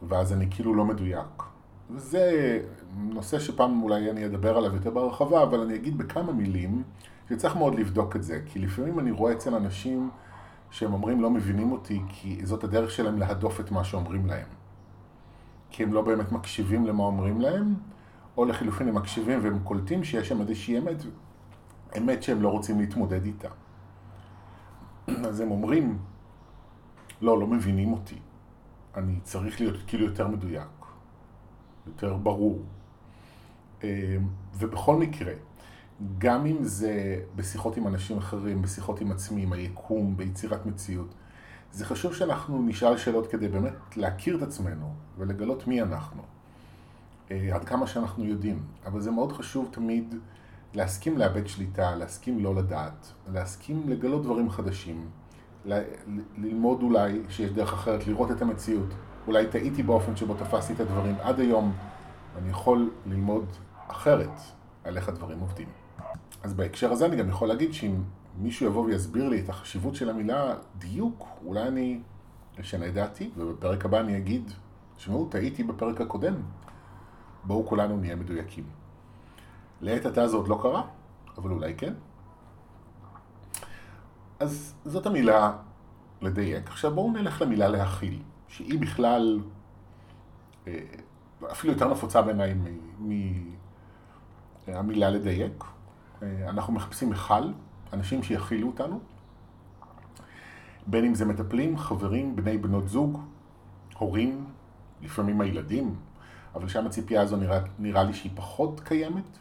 ואז 0.08 0.34
אני 0.34 0.48
כאילו 0.50 0.76
לא 0.76 0.86
מדויק. 0.86 1.44
וזה 1.90 2.60
נושא 2.98 3.40
שפעם 3.40 3.84
אולי 3.84 4.12
אני 4.12 4.26
אדבר 4.26 4.58
עליו 4.58 4.76
יותר 4.76 4.90
ברחבה, 4.90 5.44
אבל 5.44 5.60
אני 5.60 5.76
אגיד 5.76 5.98
בכמה 5.98 6.32
מילים, 6.32 6.84
שצריך 7.30 7.56
מאוד 7.56 7.76
לבדוק 7.76 8.16
את 8.16 8.24
זה, 8.24 8.42
כי 8.46 8.60
לפעמים 8.60 9.00
אני 9.00 9.12
רואה 9.12 9.34
אצל 9.34 9.56
אנשים 9.56 10.10
שהם 10.72 10.94
אומרים 10.94 11.22
לא 11.22 11.30
מבינים 11.30 11.72
אותי, 11.72 12.02
כי 12.10 12.46
זאת 12.46 12.64
הדרך 12.64 12.92
שלהם 12.92 13.18
להדוף 13.18 13.60
את 13.60 13.72
מה 13.72 13.84
שאומרים 13.84 14.26
להם. 14.26 14.48
כי 15.70 15.84
הם 15.84 15.94
לא 15.94 16.02
באמת 16.02 16.32
מקשיבים 16.32 16.86
למה 16.86 17.04
אומרים 17.04 17.42
להם, 17.42 17.76
או 18.38 18.46
לחילופין 18.46 18.88
הם 18.88 18.96
מקשיבים 18.96 19.40
והם 19.44 19.60
קולטים 19.60 20.04
שיש 20.04 20.28
שם 20.28 20.42
איזושהי 20.42 20.78
אמת, 20.78 20.98
אמת 21.98 22.24
שהם 22.24 22.42
לא 22.42 22.50
רוצים 22.50 22.80
להתמודד 22.80 23.26
איתה. 23.26 23.50
אז 25.08 25.40
הם 25.40 25.52
אומרים, 25.52 26.00
לא, 27.22 27.40
לא 27.40 27.48
מבינים 27.48 27.94
אותי. 27.94 28.20
אני 28.96 29.20
צריך 29.24 29.62
להיות 29.62 29.76
כאילו 29.88 30.06
יותר 30.06 30.28
מדויק, 30.28 30.86
יותר 31.88 32.14
ברור. 32.14 32.60
אמ, 33.84 33.88
ובכל 34.54 34.96
מקרה, 34.96 35.34
גם 36.18 36.46
אם 36.46 36.64
זה 36.64 37.24
בשיחות 37.36 37.78
עם 37.78 37.88
אנשים 37.88 38.18
אחרים, 38.18 38.62
בשיחות 38.62 39.02
עם 39.02 39.12
עצמי, 39.12 39.44
עם 39.44 39.54
היקום, 39.54 40.18
ביצירת 40.18 40.66
מציאות, 40.66 41.14
זה 41.72 41.86
חשוב 41.86 42.16
שאנחנו 42.16 42.62
נשאל 42.62 42.98
שאלות 42.98 43.28
כדי 43.28 43.48
באמת 43.48 43.98
להכיר 43.98 44.38
את 44.38 44.42
עצמנו 44.42 44.94
ולגלות 45.18 45.68
מי 45.68 45.82
אנחנו. 45.82 46.24
אה, 47.32 47.56
עד 47.56 47.64
כמה 47.64 47.88
שאנחנו 47.88 48.26
יודעים. 48.26 48.64
אבל 48.86 49.02
זה 49.02 49.12
מאוד 49.12 49.32
חשוב 49.32 49.70
תמיד 49.72 50.16
להסכים 50.74 51.18
לאבד 51.18 51.48
שליטה, 51.48 51.96
להסכים 51.96 52.44
לא 52.44 52.56
לדעת, 52.56 53.12
להסכים 53.34 53.90
לגלות 53.90 54.24
דברים 54.24 54.50
חדשים, 54.50 55.10
ל- 55.66 55.82
ללמוד 56.38 56.82
אולי 56.84 57.22
שיש 57.30 57.52
דרך 57.52 57.74
אחרת, 57.74 58.08
לראות 58.08 58.32
את 58.32 58.42
המציאות. 58.42 58.90
אולי 59.28 59.48
טעיתי 59.48 59.84
באופן 59.84 60.16
שבו 60.16 60.34
תפסתי 60.34 60.74
את 60.74 60.80
הדברים 60.80 61.16
עד 61.22 61.40
היום, 61.40 61.74
ואני 62.36 62.50
יכול 62.50 62.92
ללמוד 63.06 63.46
אחרת 63.88 64.40
על 64.84 64.98
איך 64.98 65.10
הדברים 65.10 65.40
עובדים. 65.40 65.68
אז 66.44 66.54
בהקשר 66.54 66.92
הזה 66.92 67.06
אני 67.06 67.16
גם 67.16 67.30
יכול 67.30 67.48
להגיד 67.48 67.74
שאם 67.74 67.96
מישהו 68.38 68.66
יבוא 68.66 68.86
ויסביר 68.86 69.30
לי 69.30 69.40
את 69.40 69.50
החשיבות 69.50 69.96
של 69.96 70.10
המילה 70.10 70.56
דיוק, 70.78 71.28
אולי 71.46 71.68
אני 71.68 72.00
אשנה 72.62 72.88
את 72.88 72.94
דעתי, 72.94 73.30
ובפרק 73.38 73.86
הבא 73.86 74.00
אני 74.00 74.18
אגיד, 74.18 74.52
תשמעו, 74.98 75.28
טעיתי 75.30 75.64
בפרק 75.64 76.02
הקודם, 76.02 76.34
בואו 77.44 77.68
כולנו 77.68 77.98
נהיה 77.98 78.16
מדויקים. 78.16 78.64
לעת 79.82 80.06
עתה 80.06 80.28
זה 80.28 80.36
עוד 80.36 80.48
לא 80.48 80.60
קרה, 80.62 80.84
אבל 81.38 81.52
אולי 81.52 81.74
כן. 81.76 81.94
אז 84.40 84.76
זאת 84.86 85.06
המילה 85.06 85.58
לדייק. 86.22 86.68
עכשיו 86.68 86.96
בואו 86.96 87.12
נלך 87.12 87.42
למילה 87.42 87.68
להכיל, 87.68 88.22
שהיא 88.48 88.80
בכלל 88.80 89.40
אה, 90.68 90.80
אפילו 91.52 91.74
יותר 91.74 91.92
נפוצה 91.92 92.22
בעיניי 92.22 92.54
מהמילה 94.68 95.10
לדייק. 95.10 95.64
אה, 96.24 96.50
אנחנו 96.50 96.74
מחפשים 96.74 97.10
מכל, 97.10 97.42
אנשים 97.94 98.24
שיכילו 98.24 98.68
אותנו, 98.68 99.00
בין 100.88 101.06
אם 101.06 101.16
זה 101.16 101.26
מטפלים, 101.26 101.78
חברים, 101.78 102.36
בני 102.36 102.58
בנות 102.58 102.90
זוג, 102.90 103.22
הורים, 103.98 104.46
לפעמים 105.02 105.42
הילדים, 105.42 105.96
אבל 106.56 106.68
שם 106.68 106.86
הציפייה 106.86 107.22
הזו 107.22 107.38
נראה, 107.38 107.60
נראה 107.80 108.04
לי 108.04 108.14
שהיא 108.14 108.32
פחות 108.36 108.80
קיימת. 108.80 109.38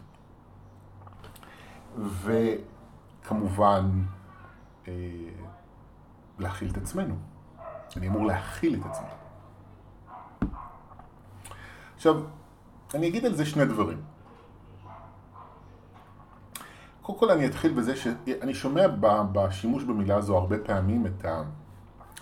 וכמובן, 3.25 4.02
אה, 4.88 4.93
להכיל 6.38 6.71
את 6.71 6.76
עצמנו. 6.76 7.14
אני 7.97 8.09
אמור 8.09 8.26
להכיל 8.26 8.81
את 8.81 8.87
עצמי. 8.87 9.09
עכשיו, 11.97 12.23
אני 12.95 13.09
אגיד 13.09 13.25
על 13.25 13.35
זה 13.35 13.47
שני 13.47 13.64
דברים. 13.64 14.02
קודם 17.02 17.19
כל 17.19 17.31
אני 17.31 17.47
אתחיל 17.47 17.73
בזה 17.73 17.97
שאני 17.97 18.55
שומע 18.55 18.87
בשימוש 19.33 19.85
במילה 19.85 20.17
הזו 20.17 20.38
הרבה 20.38 20.59
פעמים 20.59 21.07
את 21.07 21.25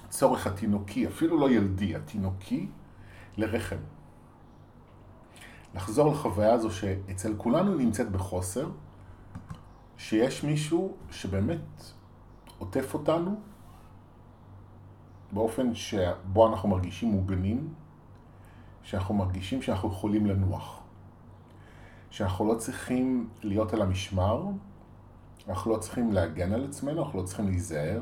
הצורך 0.09 0.47
התינוקי, 0.47 1.07
אפילו 1.07 1.41
לא 1.41 1.51
ילדי, 1.51 1.97
התינוקי, 1.97 2.69
לרחם. 3.37 3.77
לחזור 5.75 6.13
לחוויה 6.13 6.53
הזו 6.53 6.71
שאצל 6.71 7.35
כולנו 7.37 7.75
נמצאת 7.75 8.11
בחוסר, 8.11 8.69
שיש 9.97 10.45
מישהו 10.45 10.97
שבאמת 11.11 11.93
עוטף 12.59 12.95
אותנו 12.95 13.41
באופן 15.33 15.75
שבו 15.75 16.49
אנחנו 16.49 16.69
מרגישים 16.69 17.09
מוגנים, 17.09 17.75
שאנחנו 18.83 19.15
מרגישים 19.15 19.63
שאנחנו 19.63 19.89
יכולים 19.89 20.27
לנוח. 20.27 20.81
שאנחנו 22.11 22.53
לא 22.53 22.55
צריכים 22.55 23.29
להיות 23.43 23.73
על 23.73 23.83
המשמר, 23.83 24.45
אנחנו 25.49 25.71
לא 25.71 25.79
צריכים 25.79 26.13
להגן 26.13 26.53
על 26.53 26.65
עצמנו, 26.65 27.05
אנחנו 27.05 27.21
לא 27.21 27.25
צריכים 27.25 27.47
להיזהר, 27.47 28.01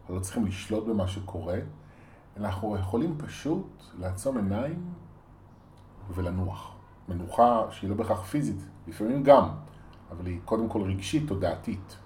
אנחנו 0.00 0.14
לא 0.14 0.20
צריכים 0.20 0.46
לשלוט 0.46 0.84
במה 0.84 1.08
שקורה, 1.08 1.58
אנחנו 2.36 2.76
יכולים 2.76 3.18
פשוט 3.18 3.82
לעצום 3.98 4.36
עיניים 4.36 4.92
ולנוח. 6.14 6.73
מנוחה 7.08 7.62
שהיא 7.70 7.90
לא 7.90 7.96
בהכרח 7.96 8.22
פיזית, 8.22 8.68
לפעמים 8.88 9.22
גם, 9.22 9.48
אבל 10.10 10.26
היא 10.26 10.38
קודם 10.44 10.68
כל 10.68 10.82
רגשית, 10.82 11.28
תודעתית. 11.28 11.96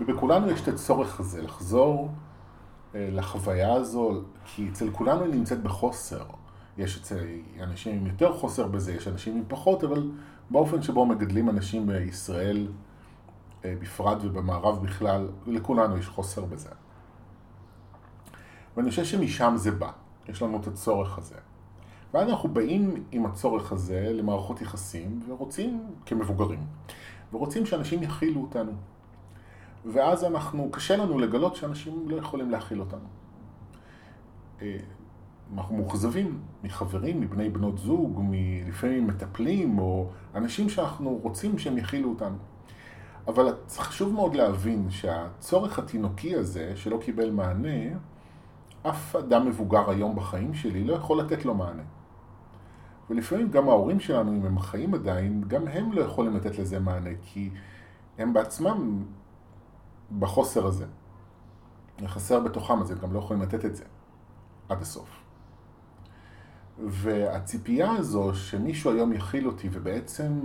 ובכולנו 0.00 0.50
יש 0.50 0.62
את 0.62 0.68
הצורך 0.68 1.20
הזה, 1.20 1.42
לחזור 1.42 2.10
אה, 2.94 3.08
לחוויה 3.12 3.72
הזו, 3.72 4.22
כי 4.44 4.68
אצל 4.68 4.90
כולנו 4.90 5.24
היא 5.24 5.34
נמצאת 5.34 5.62
בחוסר. 5.62 6.24
יש 6.78 7.00
אצל 7.00 7.18
אנשים 7.60 7.96
עם 7.96 8.06
יותר 8.06 8.32
חוסר 8.32 8.66
בזה, 8.66 8.94
יש 8.94 9.08
אנשים 9.08 9.36
עם 9.36 9.44
פחות, 9.48 9.84
אבל 9.84 10.10
באופן 10.50 10.82
שבו 10.82 11.06
מגדלים 11.06 11.50
אנשים 11.50 11.86
בישראל 11.86 12.68
אה, 13.64 13.74
בפרט 13.80 14.18
ובמערב 14.22 14.82
בכלל, 14.82 15.28
לכולנו 15.46 15.98
יש 15.98 16.08
חוסר 16.08 16.44
בזה. 16.44 16.70
ואני 18.76 18.90
חושב 18.90 19.04
שמשם 19.04 19.54
זה 19.56 19.70
בא, 19.70 19.90
יש 20.28 20.42
לנו 20.42 20.60
את 20.60 20.66
הצורך 20.66 21.18
הזה. 21.18 21.36
ואז 22.14 22.28
אנחנו 22.28 22.48
באים 22.48 23.04
עם 23.12 23.26
הצורך 23.26 23.72
הזה 23.72 24.10
למערכות 24.12 24.60
יחסים, 24.60 25.20
ורוצים, 25.28 25.86
כמבוגרים, 26.06 26.60
ורוצים 27.32 27.66
שאנשים 27.66 28.02
יכילו 28.02 28.40
אותנו. 28.40 28.72
ואז 29.92 30.24
אנחנו, 30.24 30.68
קשה 30.70 30.96
לנו 30.96 31.18
לגלות 31.18 31.56
שאנשים 31.56 32.10
לא 32.10 32.16
יכולים 32.16 32.50
להכיל 32.50 32.80
אותנו. 32.80 33.08
אה, 34.62 34.76
אנחנו 35.54 35.76
מאוכזבים 35.76 36.40
מחברים, 36.64 37.20
מבני 37.20 37.48
בנות 37.48 37.78
זוג, 37.78 38.22
לפעמים 38.68 39.06
מטפלים, 39.06 39.78
או 39.78 40.10
אנשים 40.34 40.68
שאנחנו 40.68 41.18
רוצים 41.22 41.58
שהם 41.58 41.78
יכילו 41.78 42.08
אותנו. 42.08 42.36
אבל 43.28 43.56
חשוב 43.76 44.12
מאוד 44.12 44.34
להבין 44.34 44.90
שהצורך 44.90 45.78
התינוקי 45.78 46.34
הזה, 46.36 46.72
שלא 46.76 46.98
קיבל 47.04 47.30
מענה, 47.30 47.98
אף 48.82 49.16
אדם 49.16 49.46
מבוגר 49.46 49.90
היום 49.90 50.16
בחיים 50.16 50.54
שלי 50.54 50.84
לא 50.84 50.94
יכול 50.94 51.20
לתת 51.20 51.44
לו 51.44 51.54
מענה. 51.54 51.82
ולפעמים 53.10 53.50
גם 53.50 53.68
ההורים 53.68 54.00
שלנו, 54.00 54.32
אם 54.32 54.46
הם 54.46 54.58
חיים 54.58 54.94
עדיין, 54.94 55.44
גם 55.48 55.68
הם 55.68 55.92
לא 55.92 56.00
יכולים 56.00 56.36
לתת 56.36 56.58
לזה 56.58 56.80
מענה, 56.80 57.10
כי 57.22 57.50
הם 58.18 58.32
בעצמם 58.32 59.04
בחוסר 60.18 60.66
הזה. 60.66 60.86
חסר 62.06 62.40
בתוכם, 62.40 62.80
אז 62.80 62.90
הם 62.90 62.98
גם 62.98 63.12
לא 63.12 63.18
יכולים 63.18 63.42
לתת 63.42 63.64
את 63.64 63.76
זה 63.76 63.84
עד 64.68 64.82
הסוף. 64.82 65.24
והציפייה 66.86 67.90
הזו 67.90 68.34
שמישהו 68.34 68.90
היום 68.90 69.12
יכיל 69.12 69.46
אותי 69.46 69.68
ובעצם 69.72 70.40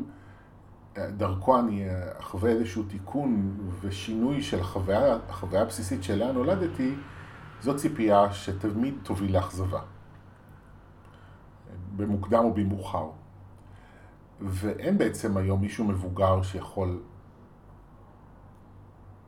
דרכו 0.98 1.60
אני 1.60 1.86
אחווה 2.20 2.52
איזשהו 2.52 2.84
תיקון 2.84 3.58
ושינוי 3.82 4.42
של 4.42 4.60
החוויה, 4.60 5.18
החוויה 5.30 5.62
הבסיסית 5.62 6.04
שאליה 6.04 6.32
נולדתי, 6.32 6.96
זו 7.62 7.78
ציפייה 7.78 8.34
שתמיד 8.34 8.94
תוביל 9.04 9.36
לאכזבה. 9.36 9.82
במוקדם 12.00 12.44
או 12.44 12.54
במאוחר. 12.54 13.10
ואין 14.42 14.98
בעצם 14.98 15.38
היום 15.38 15.62
מישהו 15.62 15.86
מבוגר 15.86 16.42
שיכול 16.42 17.02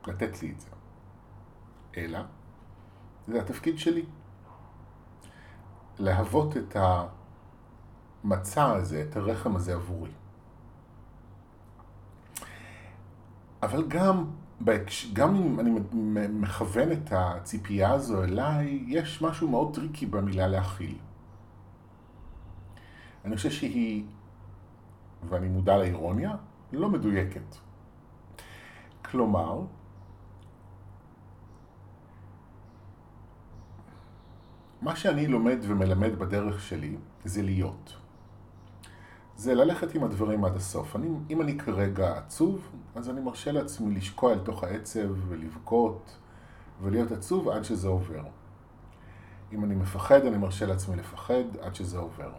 לתת 0.08 0.42
לי 0.42 0.52
את 0.52 0.60
זה. 0.62 0.70
אלא, 1.98 2.20
זה 3.28 3.42
התפקיד 3.42 3.80
שלי. 3.80 4.06
להוות 6.00 6.58
את 6.58 6.76
המצע 8.24 8.72
הזה, 8.72 9.06
את 9.10 9.16
הרחם 9.16 9.56
הזה 9.56 9.74
עבורי. 9.74 10.12
אבל 13.64 13.88
גם, 13.88 14.26
גם 15.14 15.36
אם 15.36 15.60
אני 15.60 15.72
מכוון 16.30 16.92
את 16.92 17.12
הציפייה 17.12 17.92
הזו 17.92 18.24
אליי, 18.24 18.84
יש 18.88 19.22
משהו 19.22 19.50
מאוד 19.50 19.76
טריקי 19.76 20.06
במילה 20.06 20.48
להכיל. 20.48 20.98
אני 23.26 23.36
חושב 23.36 23.50
שהיא, 23.52 24.04
ואני 25.30 25.48
מודע 25.48 25.78
לאירוניה, 25.78 26.36
לא 26.74 26.90
מדויקת. 26.90 27.56
כלומר, 29.06 29.62
מה 34.82 34.96
שאני 34.96 35.28
לומד 35.28 35.58
ומלמד 35.62 36.20
בדרך 36.20 36.62
שלי 36.62 36.96
זה 37.26 37.42
להיות. 37.42 37.94
זה 39.36 39.54
ללכת 39.54 39.96
עם 39.96 40.04
הדברים 40.04 40.46
עד 40.46 40.56
הסוף. 40.56 40.96
אני, 40.96 41.08
אם 41.30 41.42
אני 41.42 41.58
כרגע 41.58 42.18
עצוב, 42.18 42.70
אז 42.96 43.10
אני 43.10 43.22
מרשה 43.22 43.52
לעצמי 43.52 43.96
לשקוע 43.96 44.34
אל 44.34 44.40
תוך 44.40 44.64
העצב 44.64 45.10
ולבכות 45.28 46.18
ולהיות 46.82 47.12
עצוב 47.12 47.50
עד 47.50 47.64
שזה 47.64 47.88
עובר. 47.88 48.24
אם 49.52 49.64
אני 49.64 49.76
מפחד, 49.76 50.26
אני 50.26 50.38
מרשה 50.38 50.66
לעצמי 50.66 50.96
לפחד 50.96 51.58
עד 51.62 51.76
שזה 51.76 51.98
עובר. 51.98 52.32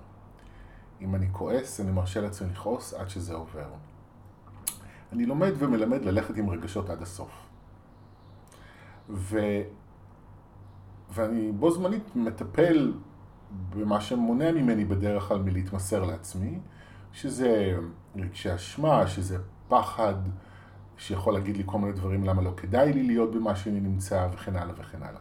אם 1.03 1.15
אני 1.15 1.27
כועס, 1.33 1.81
אני 1.81 1.93
מרשה 1.93 2.21
לעצמי 2.21 2.49
לכעוס 2.51 2.95
עד 2.95 3.09
שזה 3.09 3.35
עובר. 3.35 3.69
אני 5.13 5.27
לומד 5.27 5.53
ומלמד 5.59 6.05
ללכת 6.05 6.37
עם 6.37 6.51
רגשות 6.51 6.91
עד 6.91 7.03
הסוף. 7.03 7.31
ו... 9.11 9.39
ואני 11.11 11.53
בו 11.53 11.71
זמנית 11.71 12.17
מטפל 12.17 12.93
במה 13.71 14.01
שמונע 14.01 14.53
ממני 14.53 14.85
בדרך 14.85 15.23
כלל 15.23 15.39
מלהתמסר 15.39 16.05
לעצמי, 16.05 16.59
שזה 17.13 17.77
רגשי 18.17 18.55
אשמה, 18.55 19.07
שזה 19.07 19.39
פחד, 19.69 20.15
שיכול 20.97 21.35
להגיד 21.35 21.57
לי 21.57 21.63
כל 21.67 21.79
מיני 21.79 21.93
דברים 21.93 22.25
למה 22.25 22.43
לא 22.43 22.53
כדאי 22.57 22.93
לי 22.93 23.03
להיות 23.03 23.35
במה 23.35 23.57
שאני 23.57 23.81
נמצא, 23.81 24.29
וכן 24.33 24.57
הלאה 24.57 24.75
וכן 24.79 25.03
הלאה. 25.03 25.21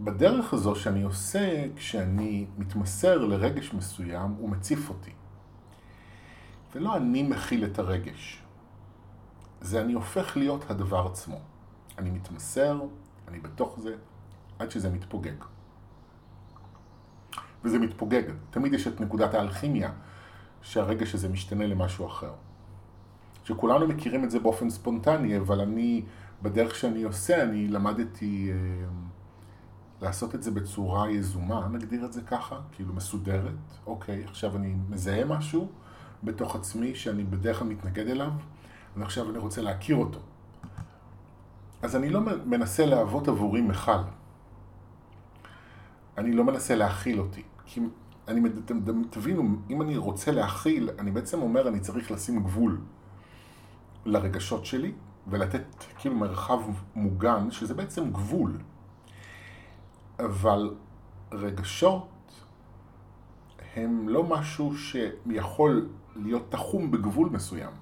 ובדרך 0.00 0.54
הזו 0.54 0.74
שאני 0.74 1.02
עושה, 1.02 1.64
כשאני 1.76 2.46
מתמסר 2.58 3.18
לרגש 3.18 3.74
מסוים, 3.74 4.34
הוא 4.38 4.50
מציף 4.50 4.88
אותי. 4.88 5.10
ולא 6.74 6.96
אני 6.96 7.22
מכיל 7.22 7.64
את 7.64 7.78
הרגש, 7.78 8.42
זה 9.60 9.80
אני 9.80 9.92
הופך 9.92 10.36
להיות 10.36 10.70
הדבר 10.70 11.06
עצמו. 11.06 11.40
אני 11.98 12.10
מתמסר, 12.10 12.80
אני 13.28 13.40
בתוך 13.40 13.78
זה, 13.80 13.94
עד 14.58 14.70
שזה 14.70 14.90
מתפוגג. 14.90 15.44
וזה 17.64 17.78
מתפוגג. 17.78 18.22
תמיד 18.50 18.74
יש 18.74 18.86
את 18.86 19.00
נקודת 19.00 19.34
האלכימיה, 19.34 19.92
שהרגש 20.62 21.14
הזה 21.14 21.28
משתנה 21.28 21.66
למשהו 21.66 22.06
אחר. 22.06 22.32
שכולנו 23.44 23.88
מכירים 23.88 24.24
את 24.24 24.30
זה 24.30 24.38
באופן 24.40 24.70
ספונטני, 24.70 25.38
אבל 25.38 25.60
אני, 25.60 26.02
בדרך 26.42 26.74
שאני 26.74 27.02
עושה, 27.02 27.42
אני 27.42 27.68
למדתי 27.68 28.50
אה, 28.52 28.86
לעשות 30.02 30.34
את 30.34 30.42
זה 30.42 30.50
בצורה 30.50 31.10
יזומה, 31.10 31.68
נגדיר 31.68 32.04
את 32.04 32.12
זה 32.12 32.22
ככה, 32.22 32.60
כאילו 32.72 32.94
מסודרת. 32.94 33.54
אוקיי, 33.86 34.24
עכשיו 34.24 34.56
אני 34.56 34.74
מזהה 34.88 35.24
משהו 35.24 35.68
בתוך 36.24 36.56
עצמי 36.56 36.94
שאני 36.94 37.24
בדרך 37.24 37.58
כלל 37.58 37.68
מתנגד 37.68 38.08
אליו, 38.08 38.30
ועכשיו 38.96 39.30
אני 39.30 39.38
רוצה 39.38 39.62
להכיר 39.62 39.96
אותו. 39.96 40.18
אז 41.82 41.96
אני 41.96 42.10
לא 42.10 42.20
מנסה 42.46 42.86
להוות 42.86 43.28
עבורי 43.28 43.60
מכל. 43.60 44.02
אני 46.18 46.32
לא 46.32 46.44
מנסה 46.44 46.74
להכיל 46.74 47.20
אותי. 47.20 47.42
כי 47.66 47.80
אני, 48.28 48.40
תבינו, 49.10 49.42
אם 49.70 49.82
אני 49.82 49.96
רוצה 49.96 50.32
להכיל, 50.32 50.90
אני 50.98 51.10
בעצם 51.10 51.42
אומר, 51.42 51.68
אני 51.68 51.80
צריך 51.80 52.10
לשים 52.10 52.42
גבול 52.42 52.80
לרגשות 54.04 54.66
שלי, 54.66 54.92
ולתת 55.26 55.84
כאילו 55.98 56.14
מרחב 56.14 56.58
מוגן, 56.94 57.50
שזה 57.50 57.74
בעצם 57.74 58.10
גבול. 58.12 58.58
אבל 60.24 60.74
רגשות 61.32 62.08
הם 63.76 64.08
לא 64.08 64.24
משהו 64.24 64.76
שיכול 64.76 65.88
להיות 66.16 66.50
תחום 66.50 66.90
בגבול 66.90 67.28
מסוים. 67.28 67.72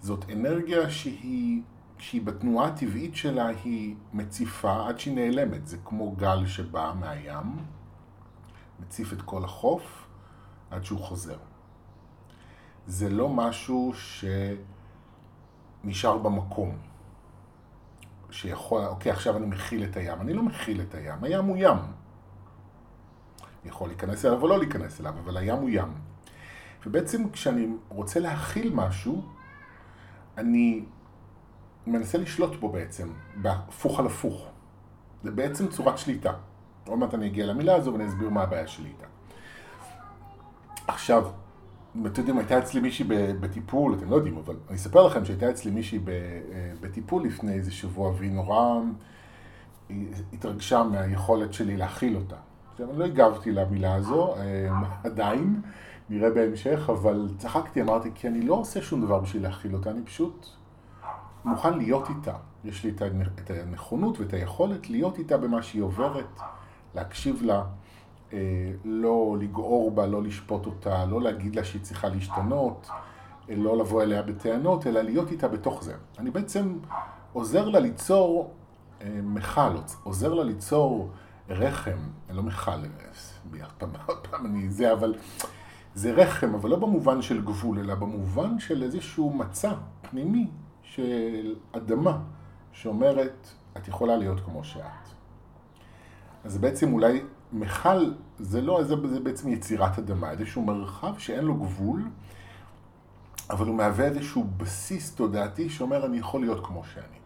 זאת 0.00 0.24
אנרגיה 0.30 0.90
שהיא 0.90 1.62
שהיא 2.02 2.22
בתנועה 2.22 2.68
הטבעית 2.68 3.16
שלה 3.16 3.46
היא 3.46 3.94
מציפה 4.12 4.88
עד 4.88 4.98
שהיא 4.98 5.14
נעלמת. 5.14 5.66
זה 5.66 5.76
כמו 5.84 6.12
גל 6.12 6.46
שבא 6.46 6.92
מהים, 7.00 7.56
מציף 8.80 9.12
את 9.12 9.22
כל 9.22 9.44
החוף 9.44 10.06
עד 10.70 10.84
שהוא 10.84 10.98
חוזר. 10.98 11.38
זה 12.86 13.10
לא 13.10 13.28
משהו 13.28 13.92
שנשאר 15.84 16.18
במקום. 16.18 16.78
שיכול, 18.32 18.84
אוקיי, 18.84 19.12
עכשיו 19.12 19.36
אני 19.36 19.46
מכיל 19.46 19.84
את 19.84 19.96
הים. 19.96 20.20
אני 20.20 20.32
לא 20.32 20.42
מכיל 20.42 20.80
את 20.80 20.94
הים, 20.94 21.24
הים 21.24 21.44
הוא 21.44 21.56
ים. 21.60 21.76
אני 23.62 23.70
יכול 23.70 23.88
להיכנס 23.88 24.24
אליו 24.24 24.42
או 24.42 24.48
לא 24.48 24.58
להיכנס 24.58 25.00
אליו, 25.00 25.14
אבל 25.24 25.36
הים 25.36 25.58
הוא 25.58 25.70
ים. 25.72 25.94
ובעצם 26.86 27.30
כשאני 27.30 27.68
רוצה 27.88 28.20
להכיל 28.20 28.74
משהו, 28.74 29.22
אני 30.38 30.84
מנסה 31.86 32.18
לשלוט 32.18 32.60
בו 32.60 32.72
בעצם, 32.72 33.08
בהפוך 33.36 34.00
על 34.00 34.06
הפוך. 34.06 34.48
זה 35.22 35.30
בעצם 35.30 35.68
צורת 35.68 35.98
שליטה. 35.98 36.32
עוד 36.86 36.98
מעט 36.98 37.14
אני 37.14 37.26
אגיע 37.26 37.46
למילה 37.46 37.74
הזו 37.74 37.92
ואני 37.92 38.08
אסביר 38.08 38.30
מה 38.30 38.42
הבעיה 38.42 38.66
שלי 38.66 38.88
איתה. 38.88 39.06
עכשיו, 40.86 41.30
אתם 41.92 42.20
יודעים, 42.20 42.38
הייתה 42.38 42.58
אצלי 42.58 42.80
מישהי 42.80 43.04
בטיפול, 43.40 43.94
אתם 43.94 44.10
לא 44.10 44.16
יודעים, 44.16 44.36
אבל 44.44 44.54
אני 44.68 44.76
אספר 44.76 45.06
לכם 45.06 45.24
שהייתה 45.24 45.50
אצלי 45.50 45.70
מישהי 45.70 45.98
אה, 46.08 46.72
בטיפול 46.80 47.24
לפני 47.24 47.52
איזה 47.52 47.70
שבוע, 47.70 48.12
והיא 48.16 48.32
נורא 48.32 48.80
התרגשה 50.32 50.82
מהיכולת 50.82 51.52
שלי 51.52 51.76
להכיל 51.76 52.16
אותה. 52.16 52.36
אני 52.80 52.98
לא 52.98 53.04
הגבתי 53.04 53.52
למילה 53.52 53.94
הזו, 53.94 54.34
אה, 54.36 54.68
עדיין, 55.04 55.60
נראה 56.10 56.30
בהמשך, 56.30 56.90
אבל 56.90 57.28
צחקתי, 57.38 57.82
אמרתי, 57.82 58.10
כי 58.14 58.28
אני 58.28 58.42
לא 58.42 58.54
עושה 58.54 58.82
שום 58.82 59.02
דבר 59.02 59.18
בשביל 59.18 59.42
להכיל 59.42 59.74
אותה, 59.74 59.90
אני 59.90 60.02
פשוט 60.02 60.46
מוכן 61.44 61.78
להיות 61.78 62.08
איתה. 62.08 62.34
יש 62.64 62.84
לי 62.84 62.90
את 63.44 63.50
הנכונות 63.50 64.20
ואת 64.20 64.32
היכולת 64.32 64.90
להיות 64.90 65.18
איתה 65.18 65.36
במה 65.36 65.62
שהיא 65.62 65.82
עוברת, 65.82 66.40
להקשיב 66.94 67.42
לה, 67.42 67.64
לא 68.84 69.36
לגעור 69.40 69.90
בה, 69.90 70.06
לא 70.06 70.22
לשפוט 70.22 70.66
אותה, 70.66 71.04
לא 71.04 71.22
להגיד 71.22 71.56
לה 71.56 71.64
שהיא 71.64 71.82
צריכה 71.82 72.08
להשתנות, 72.08 72.88
אה, 73.50 73.56
לא 73.56 73.78
לבוא 73.78 74.02
אליה 74.02 74.22
בטענות, 74.22 74.86
אלא 74.86 75.00
להיות 75.00 75.30
איתה 75.30 75.48
בתוך 75.48 75.84
זה. 75.84 75.94
אני 76.18 76.30
בעצם 76.30 76.78
עוזר 77.32 77.68
לה 77.68 77.80
ליצור 77.80 78.50
אה, 79.00 79.20
מכל, 79.22 79.76
עוזר 80.02 80.34
לה 80.34 80.44
ליצור 80.44 81.10
רחם, 81.48 81.98
לא 82.30 82.42
מכל, 82.42 82.70
עוד 84.06 84.26
פעם 84.26 84.46
אני 84.46 84.70
זה, 84.70 84.92
אבל 84.92 85.14
זה 85.94 86.12
רחם, 86.12 86.54
אבל 86.54 86.70
לא 86.70 86.76
במובן 86.76 87.22
של 87.22 87.44
גבול, 87.44 87.78
אלא 87.78 87.94
במובן 87.94 88.58
של 88.58 88.82
איזשהו 88.82 89.32
מצע 89.32 89.72
פנימי 90.10 90.48
של 90.82 91.54
אדמה 91.72 92.18
שאומרת, 92.72 93.48
את 93.76 93.88
יכולה 93.88 94.16
להיות 94.16 94.40
כמו 94.40 94.64
שאת. 94.64 94.82
אז 96.44 96.58
בעצם 96.58 96.92
אולי 96.92 97.22
מכל 97.52 98.12
זה 98.38 98.60
לא, 98.60 98.84
זה, 98.84 98.94
זה 99.08 99.20
בעצם 99.20 99.48
יצירת 99.48 99.98
אדמה, 99.98 100.30
איזשהו 100.30 100.62
מרחב 100.62 101.18
שאין 101.18 101.44
לו 101.44 101.54
גבול, 101.54 102.08
אבל 103.50 103.66
הוא 103.66 103.74
מהווה 103.74 104.04
איזשהו 104.04 104.44
בסיס 104.56 105.14
תודעתי 105.14 105.70
שאומר 105.70 106.06
אני 106.06 106.18
יכול 106.18 106.40
להיות 106.40 106.66
כמו 106.66 106.84
שאני. 106.84 107.22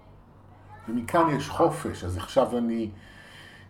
ומכאן 0.88 1.30
יש 1.36 1.48
חופש, 1.48 2.04
אז 2.04 2.16
עכשיו 2.16 2.58
אני 2.58 2.90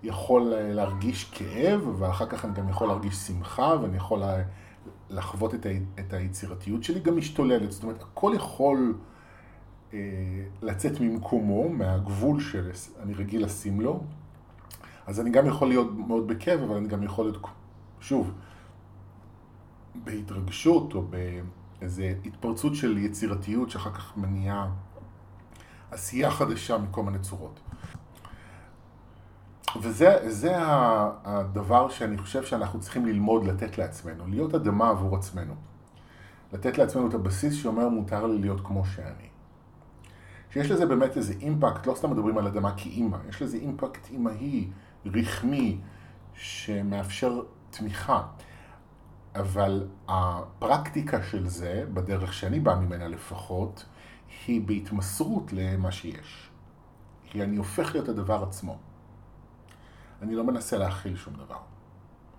יכול 0.02 0.42
להרגיש 0.54 1.24
כאב, 1.24 1.88
ואחר 1.98 2.26
כך 2.26 2.44
אני 2.44 2.54
גם 2.54 2.68
יכול 2.68 2.88
להרגיש 2.88 3.14
שמחה, 3.14 3.74
ואני 3.82 3.96
יכול 3.96 4.22
לחוות 5.10 5.54
את 5.98 6.12
היצירתיות 6.12 6.84
שלי 6.84 7.00
גם 7.00 7.16
משתוללת. 7.16 7.72
זאת 7.72 7.82
אומרת, 7.82 8.02
הכל 8.02 8.32
יכול... 8.36 8.94
אה, 9.94 9.98
לצאת 10.62 11.00
ממקומו, 11.00 11.68
מהגבול 11.68 12.40
שאני 12.40 13.14
רגיל 13.14 13.44
לשים 13.44 13.80
לו. 13.80 14.00
אז 15.06 15.20
אני 15.20 15.30
גם 15.30 15.46
יכול 15.46 15.68
להיות 15.68 15.92
מאוד 15.92 16.28
בכיף, 16.28 16.60
אבל 16.60 16.76
אני 16.76 16.88
גם 16.88 17.02
יכול 17.02 17.24
להיות, 17.24 17.46
שוב, 18.00 18.32
בהתרגשות 20.04 20.94
או 20.94 21.02
באיזו 21.80 22.02
התפרצות 22.24 22.74
של 22.74 22.98
יצירתיות 22.98 23.70
שאחר 23.70 23.92
כך 23.92 24.16
מניעה 24.16 24.68
עשייה 25.90 26.30
חדשה 26.30 26.78
מכל 26.78 27.02
מיני 27.02 27.18
צורות. 27.18 27.60
וזה 29.80 30.52
הדבר 31.24 31.88
שאני 31.88 32.18
חושב 32.18 32.44
שאנחנו 32.44 32.80
צריכים 32.80 33.06
ללמוד 33.06 33.44
לתת 33.44 33.78
לעצמנו, 33.78 34.26
להיות 34.26 34.54
אדמה 34.54 34.88
עבור 34.88 35.16
עצמנו. 35.16 35.54
לתת 36.52 36.78
לעצמנו 36.78 37.08
את 37.08 37.14
הבסיס 37.14 37.54
שאומר 37.54 37.88
מותר 37.88 38.26
לי 38.26 38.38
להיות 38.38 38.60
כמו 38.60 38.84
שאני. 38.84 39.28
שיש 40.50 40.70
לזה 40.70 40.86
באמת 40.86 41.16
איזה 41.16 41.34
אימפקט, 41.40 41.86
לא 41.86 41.94
סתם 41.94 42.10
מדברים 42.10 42.38
על 42.38 42.46
אדמה 42.46 42.74
כאימא, 42.76 43.16
יש 43.28 43.42
לזה 43.42 43.56
אימפקט 43.56 44.10
אימהי, 44.10 44.68
רחמי, 45.14 45.78
שמאפשר 46.34 47.40
תמיכה. 47.70 48.22
אבל 49.34 49.88
הפרקטיקה 50.08 51.22
של 51.22 51.48
זה, 51.48 51.84
בדרך 51.94 52.32
שאני 52.32 52.60
בא 52.60 52.74
ממנה 52.74 53.08
לפחות, 53.08 53.84
היא 54.46 54.60
בהתמסרות 54.66 55.52
למה 55.52 55.92
שיש. 55.92 56.50
כי 57.24 57.42
אני 57.42 57.56
הופך 57.56 57.92
להיות 57.94 58.08
הדבר 58.08 58.42
עצמו. 58.42 58.78
אני 60.22 60.34
לא 60.34 60.44
מנסה 60.44 60.78
להכיל 60.78 61.16
שום 61.16 61.34
דבר. 61.34 61.58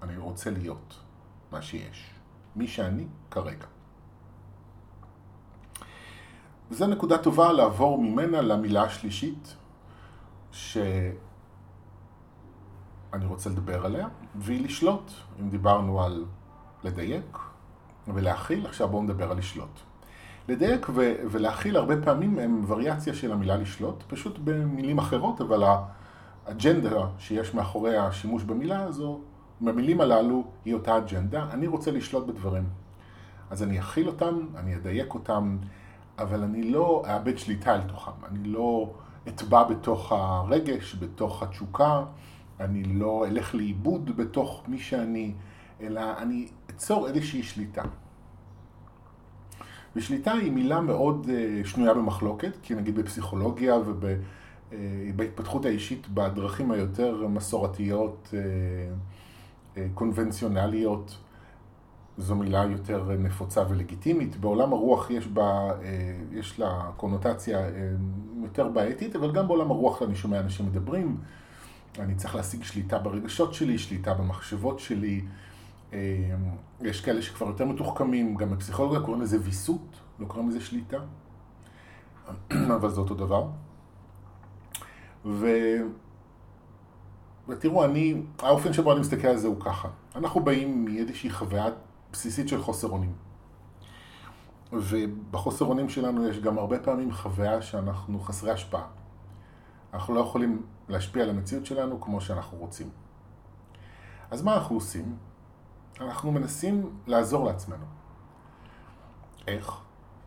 אני 0.01 0.17
רוצה 0.17 0.49
להיות 0.49 0.99
מה 1.51 1.61
שיש. 1.61 2.09
מי 2.55 2.67
שאני 2.67 3.07
כרגע. 3.31 3.65
וזו 6.71 6.87
נקודה 6.87 7.17
טובה 7.17 7.51
לעבור 7.51 8.01
ממנה 8.01 8.41
למילה 8.41 8.83
השלישית 8.83 9.55
שאני 13.11 13.25
רוצה 13.25 13.49
לדבר 13.49 13.85
עליה, 13.85 14.07
והיא 14.35 14.63
לשלוט. 14.63 15.11
אם 15.41 15.49
דיברנו 15.49 16.03
על 16.03 16.25
לדייק 16.83 17.37
ולהכיל, 18.07 18.65
עכשיו 18.65 18.87
בואו 18.87 19.03
נדבר 19.03 19.31
על 19.31 19.37
לשלוט. 19.37 19.79
לדייק 20.47 20.87
ו- 20.89 21.15
ולהכיל 21.31 21.77
הרבה 21.77 22.01
פעמים 22.01 22.39
הם 22.39 22.65
וריאציה 22.67 23.13
של 23.13 23.31
המילה 23.31 23.57
לשלוט, 23.57 24.03
פשוט 24.07 24.39
במילים 24.43 24.97
אחרות, 24.97 25.41
אבל 25.41 25.63
האג'נדה 26.45 27.07
שיש 27.19 27.53
מאחורי 27.53 27.97
השימוש 27.97 28.43
במילה 28.43 28.83
הזו, 28.83 29.19
במילים 29.61 30.01
הללו, 30.01 30.43
היא 30.65 30.73
אותה 30.73 30.97
אג'נדה. 30.97 31.45
אני 31.51 31.67
רוצה 31.67 31.91
לשלוט 31.91 32.27
בדברים. 32.27 32.69
אז 33.49 33.63
אני 33.63 33.79
אכיל 33.79 34.07
אותם, 34.07 34.39
אני 34.55 34.75
אדייק 34.75 35.13
אותם, 35.13 35.57
אבל 36.19 36.43
אני 36.43 36.71
לא 36.71 37.03
אאבד 37.07 37.37
שליטה 37.37 37.73
על 37.73 37.81
תוכם. 37.81 38.11
אני 38.31 38.43
לא 38.43 38.93
אטבע 39.27 39.63
בתוך 39.63 40.11
הרגש, 40.11 40.95
בתוך 40.95 41.43
התשוקה, 41.43 42.03
אני 42.59 42.83
לא 42.83 43.25
אלך 43.27 43.55
לאיבוד 43.55 44.17
בתוך 44.17 44.63
מי 44.67 44.79
שאני, 44.79 45.33
אלא 45.81 46.01
אני 46.17 46.47
אצור 46.69 47.07
איזושהי 47.07 47.43
שליטה. 47.43 47.83
ושליטה 49.97 50.31
היא 50.31 50.51
מילה 50.51 50.81
מאוד 50.81 51.29
אה, 51.29 51.61
שנויה 51.65 51.93
במחלוקת, 51.93 52.51
כי 52.63 52.75
נגיד 52.75 52.95
בפסיכולוגיה 52.95 53.75
ובהתפתחות 54.71 55.65
אה, 55.65 55.69
האישית 55.69 56.07
בדרכים 56.13 56.71
היותר 56.71 57.27
מסורתיות, 57.27 58.33
אה, 58.33 59.87
קונבנציונליות, 59.93 61.17
זו 62.17 62.35
מילה 62.35 62.65
יותר 62.65 63.09
נפוצה 63.19 63.63
ולגיטימית. 63.69 64.35
בעולם 64.35 64.73
הרוח 64.73 65.11
יש, 65.11 65.27
בה, 65.27 65.71
יש 66.31 66.59
לה 66.59 66.91
קונוטציה 66.97 67.59
יותר 68.43 68.67
בעייתית, 68.67 69.15
אבל 69.15 69.31
גם 69.31 69.47
בעולם 69.47 69.71
הרוח 69.71 70.03
אני 70.03 70.15
שומע 70.15 70.39
אנשים 70.39 70.65
מדברים. 70.65 71.17
אני 71.99 72.15
צריך 72.15 72.35
להשיג 72.35 72.63
שליטה 72.63 72.99
ברגשות 72.99 73.53
שלי, 73.53 73.77
שליטה 73.77 74.13
במחשבות 74.13 74.79
שלי, 74.79 75.21
אמ, 75.93 75.97
יש 76.81 77.01
כאלה 77.01 77.21
שכבר 77.21 77.47
יותר 77.47 77.65
מתוחכמים, 77.65 78.35
גם 78.35 78.51
בפסיכולוגיה 78.51 78.99
קוראים 78.99 79.21
לזה 79.21 79.37
ויסות, 79.43 79.99
לא 80.19 80.25
קוראים 80.25 80.49
לזה 80.49 80.61
שליטה, 80.61 80.97
אבל 82.75 82.89
זה 82.89 82.99
אותו 82.99 83.15
דבר. 83.15 83.47
ו... 85.25 85.47
ותראו, 87.49 87.85
אני, 87.85 88.21
האופן 88.39 88.73
שבו 88.73 88.91
אני 88.91 88.99
מסתכל 88.99 89.27
על 89.27 89.37
זה 89.37 89.47
הוא 89.47 89.59
ככה. 89.59 89.89
אנחנו 90.15 90.41
באים 90.41 90.85
מאיזושהי 90.85 91.29
חוויה 91.29 91.65
בסיסית 92.11 92.47
של 92.47 92.61
חוסר 92.61 92.87
אונים. 92.87 93.13
ובחוסר 94.73 95.65
אונים 95.65 95.89
שלנו 95.89 96.27
יש 96.27 96.39
גם 96.39 96.57
הרבה 96.57 96.79
פעמים 96.79 97.11
חוויה 97.11 97.61
שאנחנו 97.61 98.19
חסרי 98.19 98.51
השפעה. 98.51 98.87
אנחנו 99.93 100.15
לא 100.15 100.19
יכולים 100.19 100.65
להשפיע 100.89 101.23
על 101.23 101.29
המציאות 101.29 101.65
שלנו 101.65 102.01
כמו 102.01 102.21
שאנחנו 102.21 102.57
רוצים. 102.57 102.89
אז 104.31 104.41
מה 104.41 104.55
אנחנו 104.55 104.75
עושים? 104.75 105.17
אנחנו 106.01 106.31
מנסים 106.31 106.97
לעזור 107.07 107.45
לעצמנו. 107.45 107.85
איך? 109.47 109.81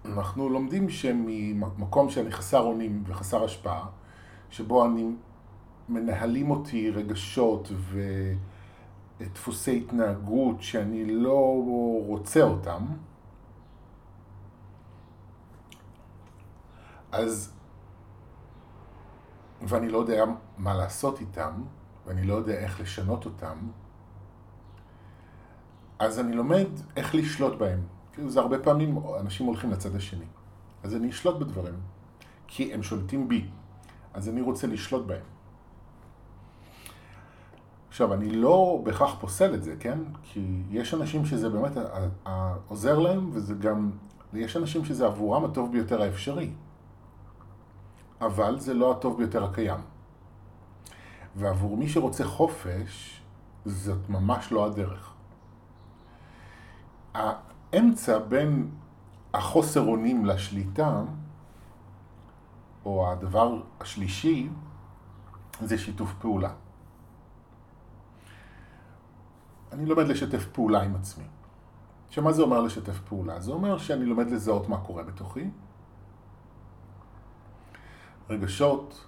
אנחנו 0.05 0.49
לומדים 0.49 0.89
שממקום 0.89 2.11
שאני 2.11 2.33
חסר 2.33 2.61
אונים 2.61 3.03
וחסר 3.07 3.45
השפעה, 3.45 3.87
שבו 4.51 4.85
אני 4.85 5.15
מנהלים 5.89 6.51
אותי 6.51 6.91
רגשות 6.91 7.73
ודפוסי 9.21 9.77
התנהגות 9.77 10.63
שאני 10.63 11.05
לא 11.05 11.65
רוצה 12.07 12.43
אותם, 12.43 12.87
אז, 17.13 17.53
ואני 19.63 19.89
לא 19.89 19.99
יודע 19.99 20.25
מה 20.59 20.75
לעשות 20.75 21.21
איתם, 21.21 21.53
ואני 22.07 22.23
לא 22.23 22.35
יודע 22.35 22.53
איך 22.53 22.81
לשנות 22.81 23.25
אותם, 23.25 23.59
אז 25.99 26.19
אני 26.21 26.33
לומד 26.33 26.67
איך 26.97 27.15
לשלוט 27.15 27.59
בהם. 27.59 27.81
כאילו 28.13 28.31
זה 28.31 28.41
הרבה 28.41 28.59
פעמים 28.59 28.99
אנשים 29.21 29.47
הולכים 29.47 29.71
לצד 29.71 29.97
השני. 29.97 30.25
אז 30.83 30.95
אני 30.95 31.11
אשלוט 31.11 31.39
בדברים, 31.39 31.75
כי 32.47 32.75
הם 32.75 32.83
שולטים 32.83 33.29
בי. 33.29 33.49
אז 34.15 34.29
אני 34.29 34.41
רוצה 34.41 34.67
לשלוט 34.67 35.07
בהם. 35.07 35.25
עכשיו, 37.89 38.15
אני 38.15 38.31
לא 38.31 38.81
בהכרח 38.85 39.15
פוסל 39.21 39.55
את 39.55 39.63
זה, 39.63 39.77
כן? 39.81 39.99
כי 40.23 40.63
יש 40.71 40.95
אנשים 40.95 41.25
שזה 41.25 41.49
באמת 41.49 41.73
עוזר 42.69 42.99
להם, 42.99 43.31
וזה 43.33 43.55
גם, 43.55 43.91
יש 44.33 44.57
אנשים 44.57 44.85
שזה 44.85 45.07
עבורם 45.07 45.45
הטוב 45.45 45.73
ביותר 45.73 46.03
האפשרי. 46.03 46.53
אבל 48.21 48.59
זה 48.59 48.75
לא 48.75 48.93
הטוב 48.93 49.17
ביותר 49.19 49.45
הקיים. 49.45 49.81
ועבור 51.37 51.77
מי 51.77 51.89
שרוצה 51.89 52.25
חופש, 52.25 53.23
זאת 53.65 54.09
ממש 54.09 54.53
לא 54.53 54.67
הדרך. 54.67 55.13
האמצע 57.15 58.19
בין 58.19 58.71
החוסר 59.35 59.81
אונים 59.81 60.27
לשליטה, 60.27 61.03
או 62.85 63.13
הדבר 63.13 63.63
השלישי, 63.81 64.49
זה 65.61 65.79
שיתוף 65.79 66.15
פעולה. 66.19 66.51
אני 69.73 69.87
לומד 69.87 70.07
לשתף 70.09 70.47
פעולה 70.53 70.83
עם 70.83 70.95
עצמי. 70.97 71.25
עכשיו, 72.09 72.25
מה 72.25 72.33
זה 72.33 72.43
אומר 72.43 72.61
לשתף 72.61 73.01
פעולה? 73.01 73.41
זה 73.41 73.51
אומר 73.51 73.79
שאני 73.79 74.05
לומד 74.05 74.31
לזהות 74.31 74.69
מה 74.69 74.81
קורה 74.81 75.03
בתוכי, 75.03 75.51
רגשות, 78.31 79.05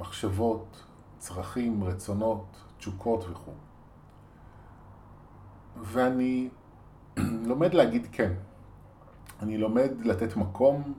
מחשבות, 0.00 0.82
צרכים, 1.18 1.84
רצונות, 1.84 2.44
תשוקות 2.78 3.24
וכו'. 3.30 3.52
ואני 5.82 6.48
לומד 7.50 7.74
להגיד 7.74 8.06
כן. 8.12 8.32
אני 9.42 9.58
לומד 9.58 9.90
לתת 10.04 10.36
מקום 10.36 10.94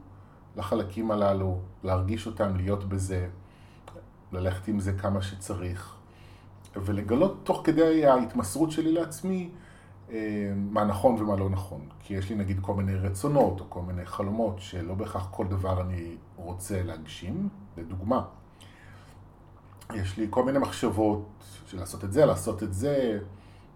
לחלקים 0.55 1.11
הללו, 1.11 1.59
להרגיש 1.83 2.27
אותם, 2.27 2.55
להיות 2.55 2.83
בזה, 2.83 3.27
ללכת 4.31 4.67
עם 4.67 4.79
זה 4.79 4.93
כמה 4.93 5.21
שצריך, 5.21 5.95
ולגלות 6.75 7.37
תוך 7.43 7.61
כדי 7.63 8.05
ההתמסרות 8.05 8.71
שלי 8.71 8.91
לעצמי 8.91 9.49
מה 10.55 10.83
נכון 10.83 11.15
ומה 11.21 11.35
לא 11.35 11.49
נכון. 11.49 11.81
כי 11.99 12.13
יש 12.13 12.29
לי 12.29 12.35
נגיד 12.35 12.59
כל 12.61 12.73
מיני 12.73 12.95
רצונות 12.95 13.59
או 13.59 13.65
כל 13.69 13.81
מיני 13.81 14.05
חלומות 14.05 14.59
שלא 14.59 14.93
בהכרח 14.93 15.27
כל 15.31 15.47
דבר 15.47 15.81
אני 15.81 16.15
רוצה 16.35 16.83
להגשים. 16.83 17.49
לדוגמה, 17.77 18.21
יש 19.93 20.17
לי 20.17 20.27
כל 20.29 20.43
מיני 20.43 20.59
מחשבות 20.59 21.25
של 21.65 21.79
לעשות 21.79 22.03
את 22.03 22.13
זה, 22.13 22.25
לעשות 22.25 22.63
את 22.63 22.73
זה, 22.73 23.19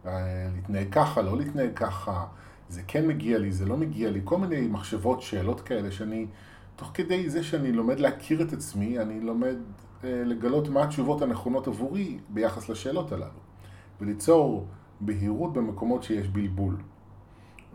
אה, 0.05 0.47
להתנהג 0.55 0.87
ככה, 0.91 1.21
לא 1.21 1.37
להתנהג 1.37 1.69
ככה, 1.75 2.25
זה 2.69 2.81
כן 2.87 3.07
מגיע 3.07 3.37
לי, 3.37 3.51
זה 3.51 3.65
לא 3.65 3.77
מגיע 3.77 4.11
לי, 4.11 4.21
כל 4.23 4.37
מיני 4.37 4.67
מחשבות, 4.67 5.21
שאלות 5.21 5.61
כאלה 5.61 5.91
שאני, 5.91 6.27
תוך 6.75 6.91
כדי 6.93 7.29
זה 7.29 7.43
שאני 7.43 7.71
לומד 7.71 7.99
להכיר 7.99 8.41
את 8.41 8.53
עצמי, 8.53 8.99
אני 8.99 9.21
לומד 9.21 9.55
אה, 10.03 10.23
לגלות 10.25 10.67
מה 10.67 10.83
התשובות 10.83 11.21
הנכונות 11.21 11.67
עבורי 11.67 12.19
ביחס 12.29 12.69
לשאלות 12.69 13.11
הללו, 13.11 13.39
וליצור 14.01 14.67
בהירות 15.01 15.53
במקומות 15.53 16.03
שיש 16.03 16.27
בלבול, 16.27 16.77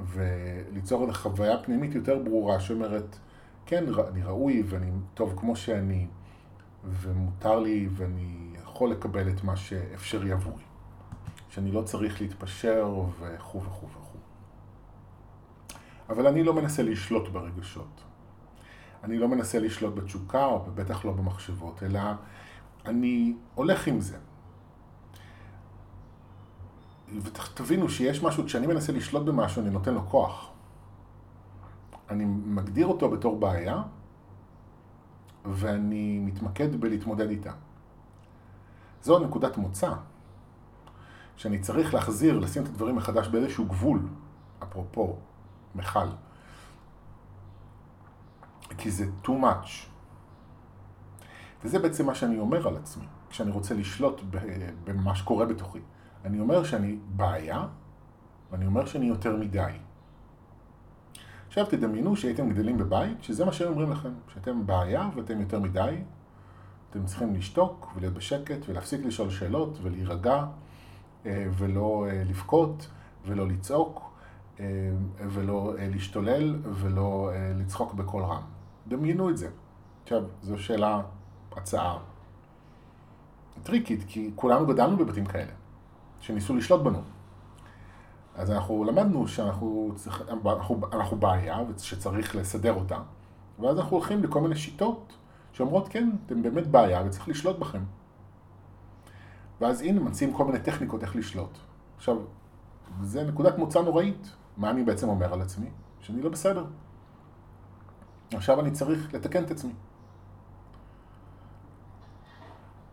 וליצור 0.07 1.03
איזו 1.03 1.13
חוויה 1.13 1.63
פנימית 1.63 1.95
יותר 1.95 2.19
ברורה 2.19 2.61
שאומרת, 2.61 3.19
כן, 3.67 3.85
אני 4.09 4.23
ראוי 4.23 4.63
ואני 4.67 4.91
טוב 5.15 5.35
כמו 5.37 5.57
שאני, 5.57 6.07
ומותר 6.85 7.61
לי 7.61 7.89
ואני 7.91 8.51
יכול 8.63 8.91
לקבל 8.91 9.29
את 9.29 9.45
מה 9.45 9.57
שאפשרי 9.57 10.33
עבורי. 10.33 10.63
שאני 11.49 11.73
לא 11.73 11.83
צריך 11.83 12.21
להתפשר 12.21 12.95
וכו' 13.21 13.63
וכו' 13.63 13.87
וכו'. 13.89 14.19
אבל 16.09 16.27
אני 16.27 16.43
לא 16.43 16.55
מנסה 16.55 16.83
לשלוט 16.83 17.29
ברגשות. 17.29 18.01
אני 19.05 19.19
לא 19.19 19.29
מנסה 19.29 19.59
לשלוט 19.59 19.95
בתשוקה, 19.95 20.45
או 20.45 20.65
בטח 20.75 21.05
לא 21.05 21.13
במחשבות, 21.13 21.83
אלא 21.83 22.01
אני 22.87 23.35
הולך 23.55 23.87
עם 23.87 24.01
זה. 24.01 24.17
ותבינו 27.15 27.89
שיש 27.89 28.23
משהו, 28.23 28.45
כשאני 28.45 28.67
מנסה 28.67 28.93
לשלוט 28.93 29.23
במשהו, 29.23 29.63
אני 29.63 29.71
נותן 29.71 29.95
לו 29.95 30.07
כוח. 30.07 30.51
אני 32.11 32.25
מגדיר 32.25 32.87
אותו 32.87 33.11
בתור 33.11 33.41
בעיה, 33.41 33.83
ואני 35.45 36.19
מתמקד 36.19 36.81
בלהתמודד 36.81 37.31
איתה. 37.31 37.53
זו 39.03 39.19
נקודת 39.19 39.57
מוצא. 39.57 39.93
שאני 41.37 41.59
צריך 41.59 41.95
להחזיר, 41.95 42.39
לשים 42.39 42.63
את 42.63 42.69
הדברים 42.69 42.97
מחדש 42.97 43.29
באיזשהו 43.29 43.65
גבול, 43.65 44.09
אפרופו, 44.63 45.17
מכל. 45.75 46.07
כי 48.79 48.91
זה 48.91 49.05
too 49.25 49.29
much. 49.29 49.87
וזה 51.65 51.79
בעצם 51.79 52.07
מה 52.07 52.15
שאני 52.15 52.39
אומר 52.39 52.69
על 52.69 52.77
עצמי, 52.77 53.05
כשאני 53.31 53.51
רוצה 53.51 53.75
לשלוט 53.75 54.21
במה 54.85 55.15
שקורה 55.15 55.47
בתוכי. 55.47 55.81
אני 56.27 56.41
אומר 56.41 56.65
שאני 56.65 56.99
בעיה, 57.17 57.67
ואני 58.51 58.67
אומר 58.67 58.87
שאני 58.87 59.07
יותר 59.07 59.37
מדי. 59.37 59.73
עכשיו 61.49 61.67
תדמיינו 61.67 62.17
שהייתם 62.17 62.51
גדלים 62.51 62.79
בבית, 62.79 63.23
שזה 63.23 63.45
מה 63.45 63.53
שהם 63.53 63.69
אומרים 63.69 63.93
לכם, 63.93 64.11
שאתם 64.35 64.67
בעיה 64.67 65.09
ואתם 65.15 65.41
יותר 65.41 65.61
מדי, 65.61 65.97
אתם 66.91 67.05
צריכים 67.05 67.35
לשתוק 67.35 67.93
ולהיות 67.97 68.15
בשקט 68.15 68.69
ולהפסיק 68.69 69.05
לשאול 69.05 69.31
שאלות 69.31 69.79
ולהירגע 69.83 70.45
אה, 71.27 71.47
ולא 71.59 72.07
אה, 72.11 72.25
לבכות 72.25 72.89
ולא 73.27 73.49
לצעוק 73.49 74.11
אה, 74.61 74.65
ולא 75.19 75.75
להשתולל 75.79 76.57
ולא 76.65 77.31
לצחוק 77.57 77.95
בקול 77.95 78.23
רם. 78.23 78.43
דמיינו 78.89 79.31
את 79.31 79.37
זה. 79.37 79.49
עכשיו, 80.03 80.23
זו 80.43 80.59
שאלה, 80.59 81.03
הצעה 81.57 81.99
טריקית, 83.63 84.05
כי 84.09 84.31
כולנו 84.35 84.67
גדלנו 84.67 84.97
בבתים 84.97 85.27
כאלה, 85.27 85.53
שניסו 86.21 86.57
לשלוט 86.57 86.83
בנו. 86.83 87.03
אז 88.35 88.51
אנחנו 88.51 88.85
למדנו 88.85 89.29
שאנחנו 89.29 89.93
צריך, 89.95 90.23
אנחנו, 90.29 90.81
אנחנו 90.93 91.17
בעיה 91.17 91.59
ושצריך 91.69 92.37
לסדר 92.37 92.75
אותה, 92.75 92.99
ואז 93.59 93.79
אנחנו 93.79 93.97
הולכים 93.97 94.23
לכל 94.23 94.41
מיני 94.41 94.57
שיטות 94.57 95.13
שאומרות 95.53 95.89
כן, 95.89 96.11
אתם 96.27 96.43
באמת 96.43 96.67
בעיה 96.67 97.03
וצריך 97.07 97.29
לשלוט 97.29 97.59
בכם. 97.59 97.83
ואז 99.61 99.81
הנה 99.81 100.01
מציעים 100.01 100.35
כל 100.35 100.45
מיני 100.45 100.59
טכניקות 100.59 101.03
איך 101.03 101.17
לשלוט. 101.17 101.59
עכשיו, 101.97 102.17
זה 103.03 103.25
נקודת 103.25 103.59
מוצא 103.59 103.83
נוראית. 103.83 104.31
מה 104.57 104.71
אני 104.71 104.85
בעצם 104.85 105.09
אומר 105.09 105.33
על 105.33 105.43
עצמי? 105.43 105.67
שאני 106.01 106.23
לא 106.23 106.31
בסדר. 106.31 106.65
עכשיו 108.33 108.61
אני 108.61 108.71
צריך 108.71 109.15
לתקן 109.15 109.45
את 109.45 109.51
עצמי. 109.51 109.73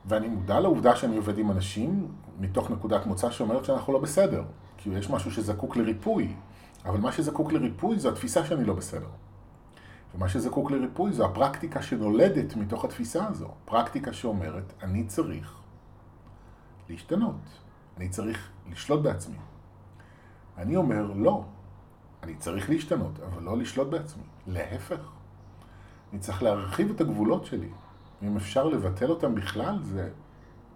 ואני 0.06 0.28
מודע 0.28 0.60
לעובדה 0.60 0.96
שאני 0.96 1.18
עובד 1.18 1.38
עם 1.38 1.52
אנשים 1.52 2.08
מתוך 2.40 2.72
נקודת 2.72 3.06
מוצא 3.06 3.32
שאומרת 3.32 3.66
שאנחנו 3.66 3.94
לא 3.94 4.00
בסדר. 4.00 4.44
כי 4.78 4.90
יש 4.90 5.10
משהו 5.10 5.32
שזקוק 5.32 5.78
לריפוי, 5.78 6.34
אבל 6.86 7.00
מה 7.00 7.12
שזקוק 7.12 7.52
לריפוי 7.52 8.00
זו 8.00 8.10
התפיסה 8.10 8.46
שאני 8.46 8.66
לא 8.66 8.74
בסדר. 8.74 9.08
ומה 10.16 10.30
שזקוק 10.30 10.72
לריפוי 10.72 11.14
זו 11.14 11.26
הפרקטיקה 11.26 11.82
שנולדת 11.82 12.56
מתוך 12.56 12.86
התפיסה 12.86 13.28
הזו. 13.28 13.48
פרקטיקה 13.66 14.14
שאומרת, 14.14 14.74
אני 14.84 15.04
צריך 15.04 15.54
להשתנות. 16.90 17.36
אני 17.98 18.10
צריך 18.10 18.50
לשלוט 18.72 19.02
בעצמי. 19.02 19.38
אני 20.58 20.76
אומר, 20.76 21.12
לא. 21.16 21.44
אני 22.24 22.36
צריך 22.36 22.70
להשתנות, 22.70 23.20
אבל 23.20 23.44
לא 23.44 23.58
לשלוט 23.58 23.88
בעצמי. 23.88 24.24
להפך. 24.48 25.00
אני 26.12 26.20
צריך 26.20 26.44
להרחיב 26.44 26.90
את 26.90 27.02
הגבולות 27.02 27.46
שלי. 27.46 27.70
אם 28.24 28.38
אפשר 28.38 28.64
לבטל 28.64 29.10
אותם 29.10 29.36
בכלל, 29.36 29.80
זה 29.84 30.12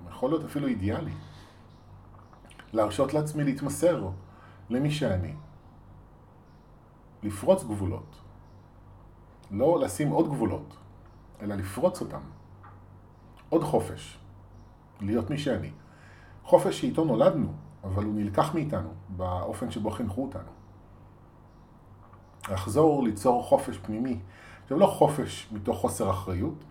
יכול 0.09 0.29
להיות 0.29 0.43
אפילו 0.43 0.67
אידיאלי. 0.67 1.13
להרשות 2.73 3.13
לעצמי 3.13 3.43
להתמסר 3.43 4.09
למי 4.69 4.91
שאני. 4.91 5.33
לפרוץ 7.23 7.63
גבולות. 7.63 8.15
לא 9.51 9.79
לשים 9.79 10.09
עוד 10.09 10.29
גבולות, 10.29 10.77
אלא 11.41 11.55
לפרוץ 11.55 12.01
אותם. 12.01 12.21
עוד 13.49 13.63
חופש. 13.63 14.19
להיות 15.01 15.29
מי 15.29 15.37
שאני. 15.37 15.71
חופש 16.43 16.81
שאיתו 16.81 17.05
נולדנו, 17.05 17.53
אבל 17.83 18.03
הוא 18.03 18.13
נלקח 18.13 18.53
מאיתנו 18.55 18.89
באופן 19.09 19.71
שבו 19.71 19.91
חינכו 19.91 20.23
אותנו. 20.23 20.51
לחזור 22.49 23.03
ליצור 23.03 23.43
חופש 23.43 23.77
פנימי. 23.77 24.19
עכשיו, 24.63 24.79
לא 24.79 24.85
חופש 24.85 25.47
מתוך 25.51 25.77
חוסר 25.77 26.09
אחריות, 26.09 26.63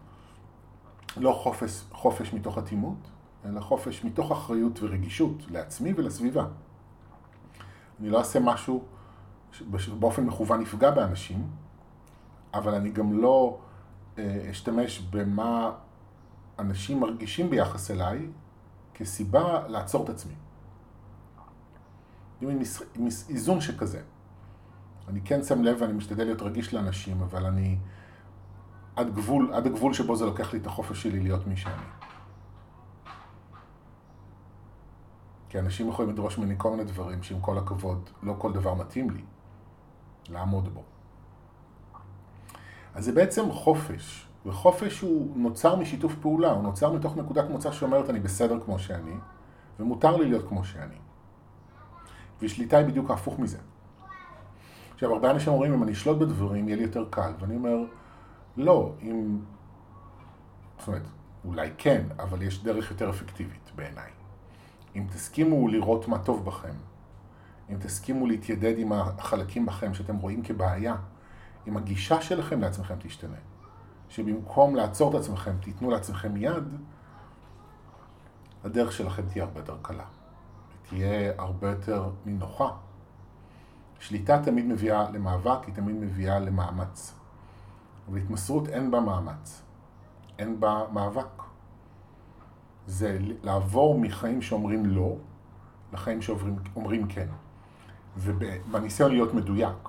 לא 1.17 1.41
חופש, 1.43 1.85
חופש 1.93 2.33
מתוך 2.33 2.59
אטימות, 2.59 3.09
אלא 3.45 3.61
חופש 3.61 4.05
מתוך 4.05 4.33
אחריות 4.33 4.83
ורגישות 4.83 5.51
לעצמי 5.51 5.93
ולסביבה. 5.97 6.47
אני 8.01 8.11
לא 8.11 8.19
אעשה 8.19 8.41
משהו 8.41 8.85
שבאופן 9.53 10.25
מכוון 10.25 10.63
יפגע 10.63 10.91
באנשים, 10.91 11.49
אבל 12.55 12.75
אני 12.75 12.91
גם 12.91 13.19
לא 13.21 13.59
אה, 14.19 14.47
אשתמש 14.51 14.99
במה 14.99 15.73
אנשים 16.59 17.01
מרגישים 17.01 17.51
ביחס 17.51 17.91
אליי 17.91 18.27
כסיבה 18.95 19.69
לעצור 19.69 20.05
את 20.05 20.09
עצמי. 20.09 20.35
עם 22.41 23.07
איזון 23.29 23.61
שכזה. 23.61 24.03
אני 25.09 25.21
כן 25.21 25.43
שם 25.43 25.63
לב 25.63 25.77
ואני 25.81 25.93
משתדל 25.93 26.25
להיות 26.25 26.43
רגיש 26.43 26.75
לאנשים, 26.75 27.23
אבל 27.23 27.47
אני 27.47 27.79
עד 28.97 29.15
גבול, 29.15 29.55
עד 29.55 29.67
הגבול 29.67 29.93
שבו 29.93 30.17
זה 30.17 30.27
לוקח 30.27 30.53
לי 30.53 30.59
את 30.59 30.67
החופש 30.67 31.03
שלי 31.03 31.21
להיות 31.21 31.47
מי 31.47 31.57
שאני. 31.57 31.75
כי 35.49 35.59
אנשים 35.59 35.89
יכולים 35.89 36.11
לדרוש 36.11 36.39
ממני 36.39 36.55
כל 36.59 36.71
מיני 36.71 36.85
דברים 36.85 37.23
שעם 37.23 37.41
כל 37.41 37.59
הכבוד, 37.59 38.11
לא 38.23 38.35
כל 38.39 38.53
דבר 38.53 38.75
מתאים 38.75 39.11
לי 39.11 39.23
לעמוד 40.29 40.75
בו. 40.75 40.83
אז 42.95 43.05
זה 43.05 43.13
בעצם 43.13 43.51
חופש. 43.51 44.27
וחופש 44.47 45.01
הוא 45.01 45.37
נוצר 45.37 45.77
משיתוף 45.77 46.15
פעולה, 46.21 46.51
הוא 46.51 46.63
נוצר 46.63 46.93
מתוך 46.93 47.17
נקודת 47.17 47.51
מוצא 47.51 47.73
שאומרת 47.73 48.11
אני 48.11 48.21
בסדר 48.21 48.61
כמו 48.65 48.79
שאני, 48.79 49.15
ומותר 49.81 50.17
לי 50.17 50.29
להיות 50.29 50.49
כמו 50.49 50.65
שאני. 50.65 50.95
ושליטה 52.43 52.79
היא 52.79 52.87
בדיוק 52.87 53.11
ההפוך 53.11 53.39
מזה. 53.39 53.59
עכשיו, 54.95 55.13
הרבה 55.13 55.31
אנשים 55.31 55.53
אומרים, 55.53 55.73
אם 55.73 55.83
אני 55.83 55.93
אשלוט 55.93 56.19
בדברים, 56.19 56.69
יהיה 56.69 56.77
לי 56.77 56.83
יותר 56.83 57.05
קל. 57.11 57.33
ואני 57.41 57.57
אומר, 57.57 57.77
לא, 58.57 58.93
אם... 59.03 59.39
זאת 60.79 60.89
אומרת, 60.89 61.03
אולי 61.45 61.71
כן, 61.79 62.03
אבל 62.19 62.43
יש 62.43 62.63
דרך 62.63 62.91
יותר 62.91 63.11
אפקטיבית 63.11 63.71
בעיניי. 63.75 64.11
אם 64.97 65.07
תסכימו 65.13 65.69
לראות 65.69 66.09
מה 66.09 66.19
טוב 66.19 66.45
בכם, 66.45 66.75
אם 67.71 67.77
תסכימו 67.81 68.27
להתיידד 68.27 68.75
עם 68.79 68.93
החלקים 68.93 69.67
בכם 69.67 69.95
שאתם 69.95 70.17
רואים 70.17 70.43
כבעיה, 70.43 70.97
אם 71.69 71.77
הגישה 71.77 72.23
שלכם 72.23 72.61
לעצמכם 72.61 72.95
תשתנה. 72.99 73.37
שבמקום 74.09 74.77
לעצור 74.77 75.11
את 75.11 75.21
עצמכם, 75.21 75.53
תיתנו 75.61 75.91
לעצמכם 75.91 76.37
יד, 76.37 76.65
הדרך 78.65 78.93
שלכם 78.93 79.23
תהיה 79.29 79.45
הרבה 79.45 79.61
יותר 79.61 79.77
קלה. 79.83 80.05
תהיה 80.89 81.33
הרבה 81.39 81.71
יותר 81.71 82.11
נינוחה. 82.27 82.71
שליטה 83.99 84.43
תמיד 84.43 84.65
מביאה 84.65 85.11
למאבק, 85.11 85.67
היא 85.67 85.75
תמיד 85.75 85.97
מביאה 85.97 86.39
למאמץ. 86.39 87.15
אבל 88.09 88.19
התמסרות 88.19 88.69
אין 88.69 88.91
בה 88.91 89.01
מאמץ, 89.01 89.63
אין 90.39 90.61
בה 90.61 90.85
מאבק. 90.93 91.43
זה 92.87 93.19
לעבור 93.43 93.99
מחיים 93.99 94.43
שאומרים 94.43 94.87
לא, 94.87 95.17
לחיים 95.93 96.23
שאומרים 96.23 97.07
כן. 97.09 97.29
ובניסיון 98.17 99.13
להיות 99.13 99.35
מדויק, 99.35 99.89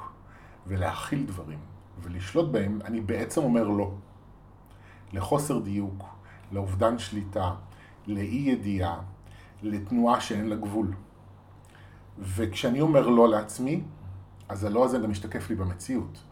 ולהכיל 0.67 1.25
דברים, 1.25 1.59
ולשלוט 2.01 2.51
בהם, 2.51 2.79
אני 2.85 3.01
בעצם 3.01 3.41
אומר 3.41 3.67
לא. 3.67 3.91
לחוסר 5.13 5.59
דיוק, 5.59 6.03
לאובדן 6.51 6.99
שליטה, 6.99 7.53
לאי 8.07 8.43
ידיעה, 8.45 8.99
לתנועה 9.63 10.21
שאין 10.21 10.49
לה 10.49 10.55
גבול. 10.55 10.93
וכשאני 12.19 12.81
אומר 12.81 13.07
לא 13.07 13.29
לעצמי, 13.29 13.81
אז 14.49 14.63
הלא 14.63 14.85
הזה 14.85 14.97
גם 14.99 15.09
משתקף 15.09 15.49
לי 15.49 15.55
במציאות. 15.55 16.23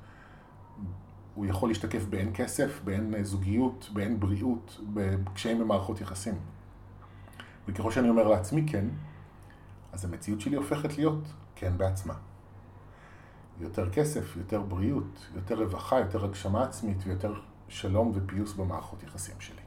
הוא 1.36 1.46
יכול 1.46 1.70
להשתקף 1.70 2.06
באין 2.06 2.32
כסף, 2.34 2.82
באין 2.84 3.24
זוגיות, 3.24 3.90
באין 3.94 4.20
בריאות, 4.20 4.80
בקשיים 4.94 5.60
במערכות 5.60 6.02
יחסים. 6.02 6.34
וככל 7.68 7.92
שאני 7.92 8.10
אומר 8.10 8.28
לעצמי 8.28 8.66
כן, 8.68 8.86
אז 9.94 10.06
המציאות 10.06 10.42
שלי 10.42 10.56
הופכת 10.56 10.98
להיות 10.98 11.28
כן 11.56 11.78
בעצמה. 11.78 12.14
יותר 13.60 13.90
כסף, 13.90 14.38
יותר 14.38 14.62
בריאות, 14.62 15.28
יותר 15.36 15.64
רווחה, 15.64 16.00
יותר 16.00 16.26
הגשמה 16.26 16.64
עצמית 16.64 16.98
ויותר 17.06 17.34
שלום 17.68 18.12
ופיוס 18.16 18.54
במערכות 18.54 19.04
יחסים 19.04 19.36
שלי. 19.40 19.62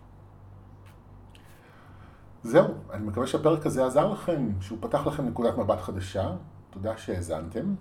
זהו, 2.42 2.74
אני 2.90 3.06
מקווה 3.06 3.26
שהפרק 3.26 3.66
הזה 3.66 3.86
עזר 3.86 4.12
לכם, 4.12 4.48
שהוא 4.60 4.78
פתח 4.80 5.06
לכם 5.06 5.26
נקודת 5.26 5.58
מבט 5.58 5.80
חדשה. 5.80 6.30
תודה 6.70 6.96
שהאזנתם, 6.96 7.74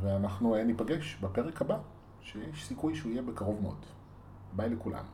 ואנחנו 0.00 0.56
ניפגש 0.64 1.18
בפרק 1.20 1.62
הבא, 1.62 1.78
שיש 2.24 2.66
סיכוי 2.66 2.94
שהוא 2.96 3.12
יהיה 3.12 3.22
בקרוב 3.22 3.62
מאוד. 3.62 3.78
ביי 4.56 4.68
לכולם. 4.68 5.04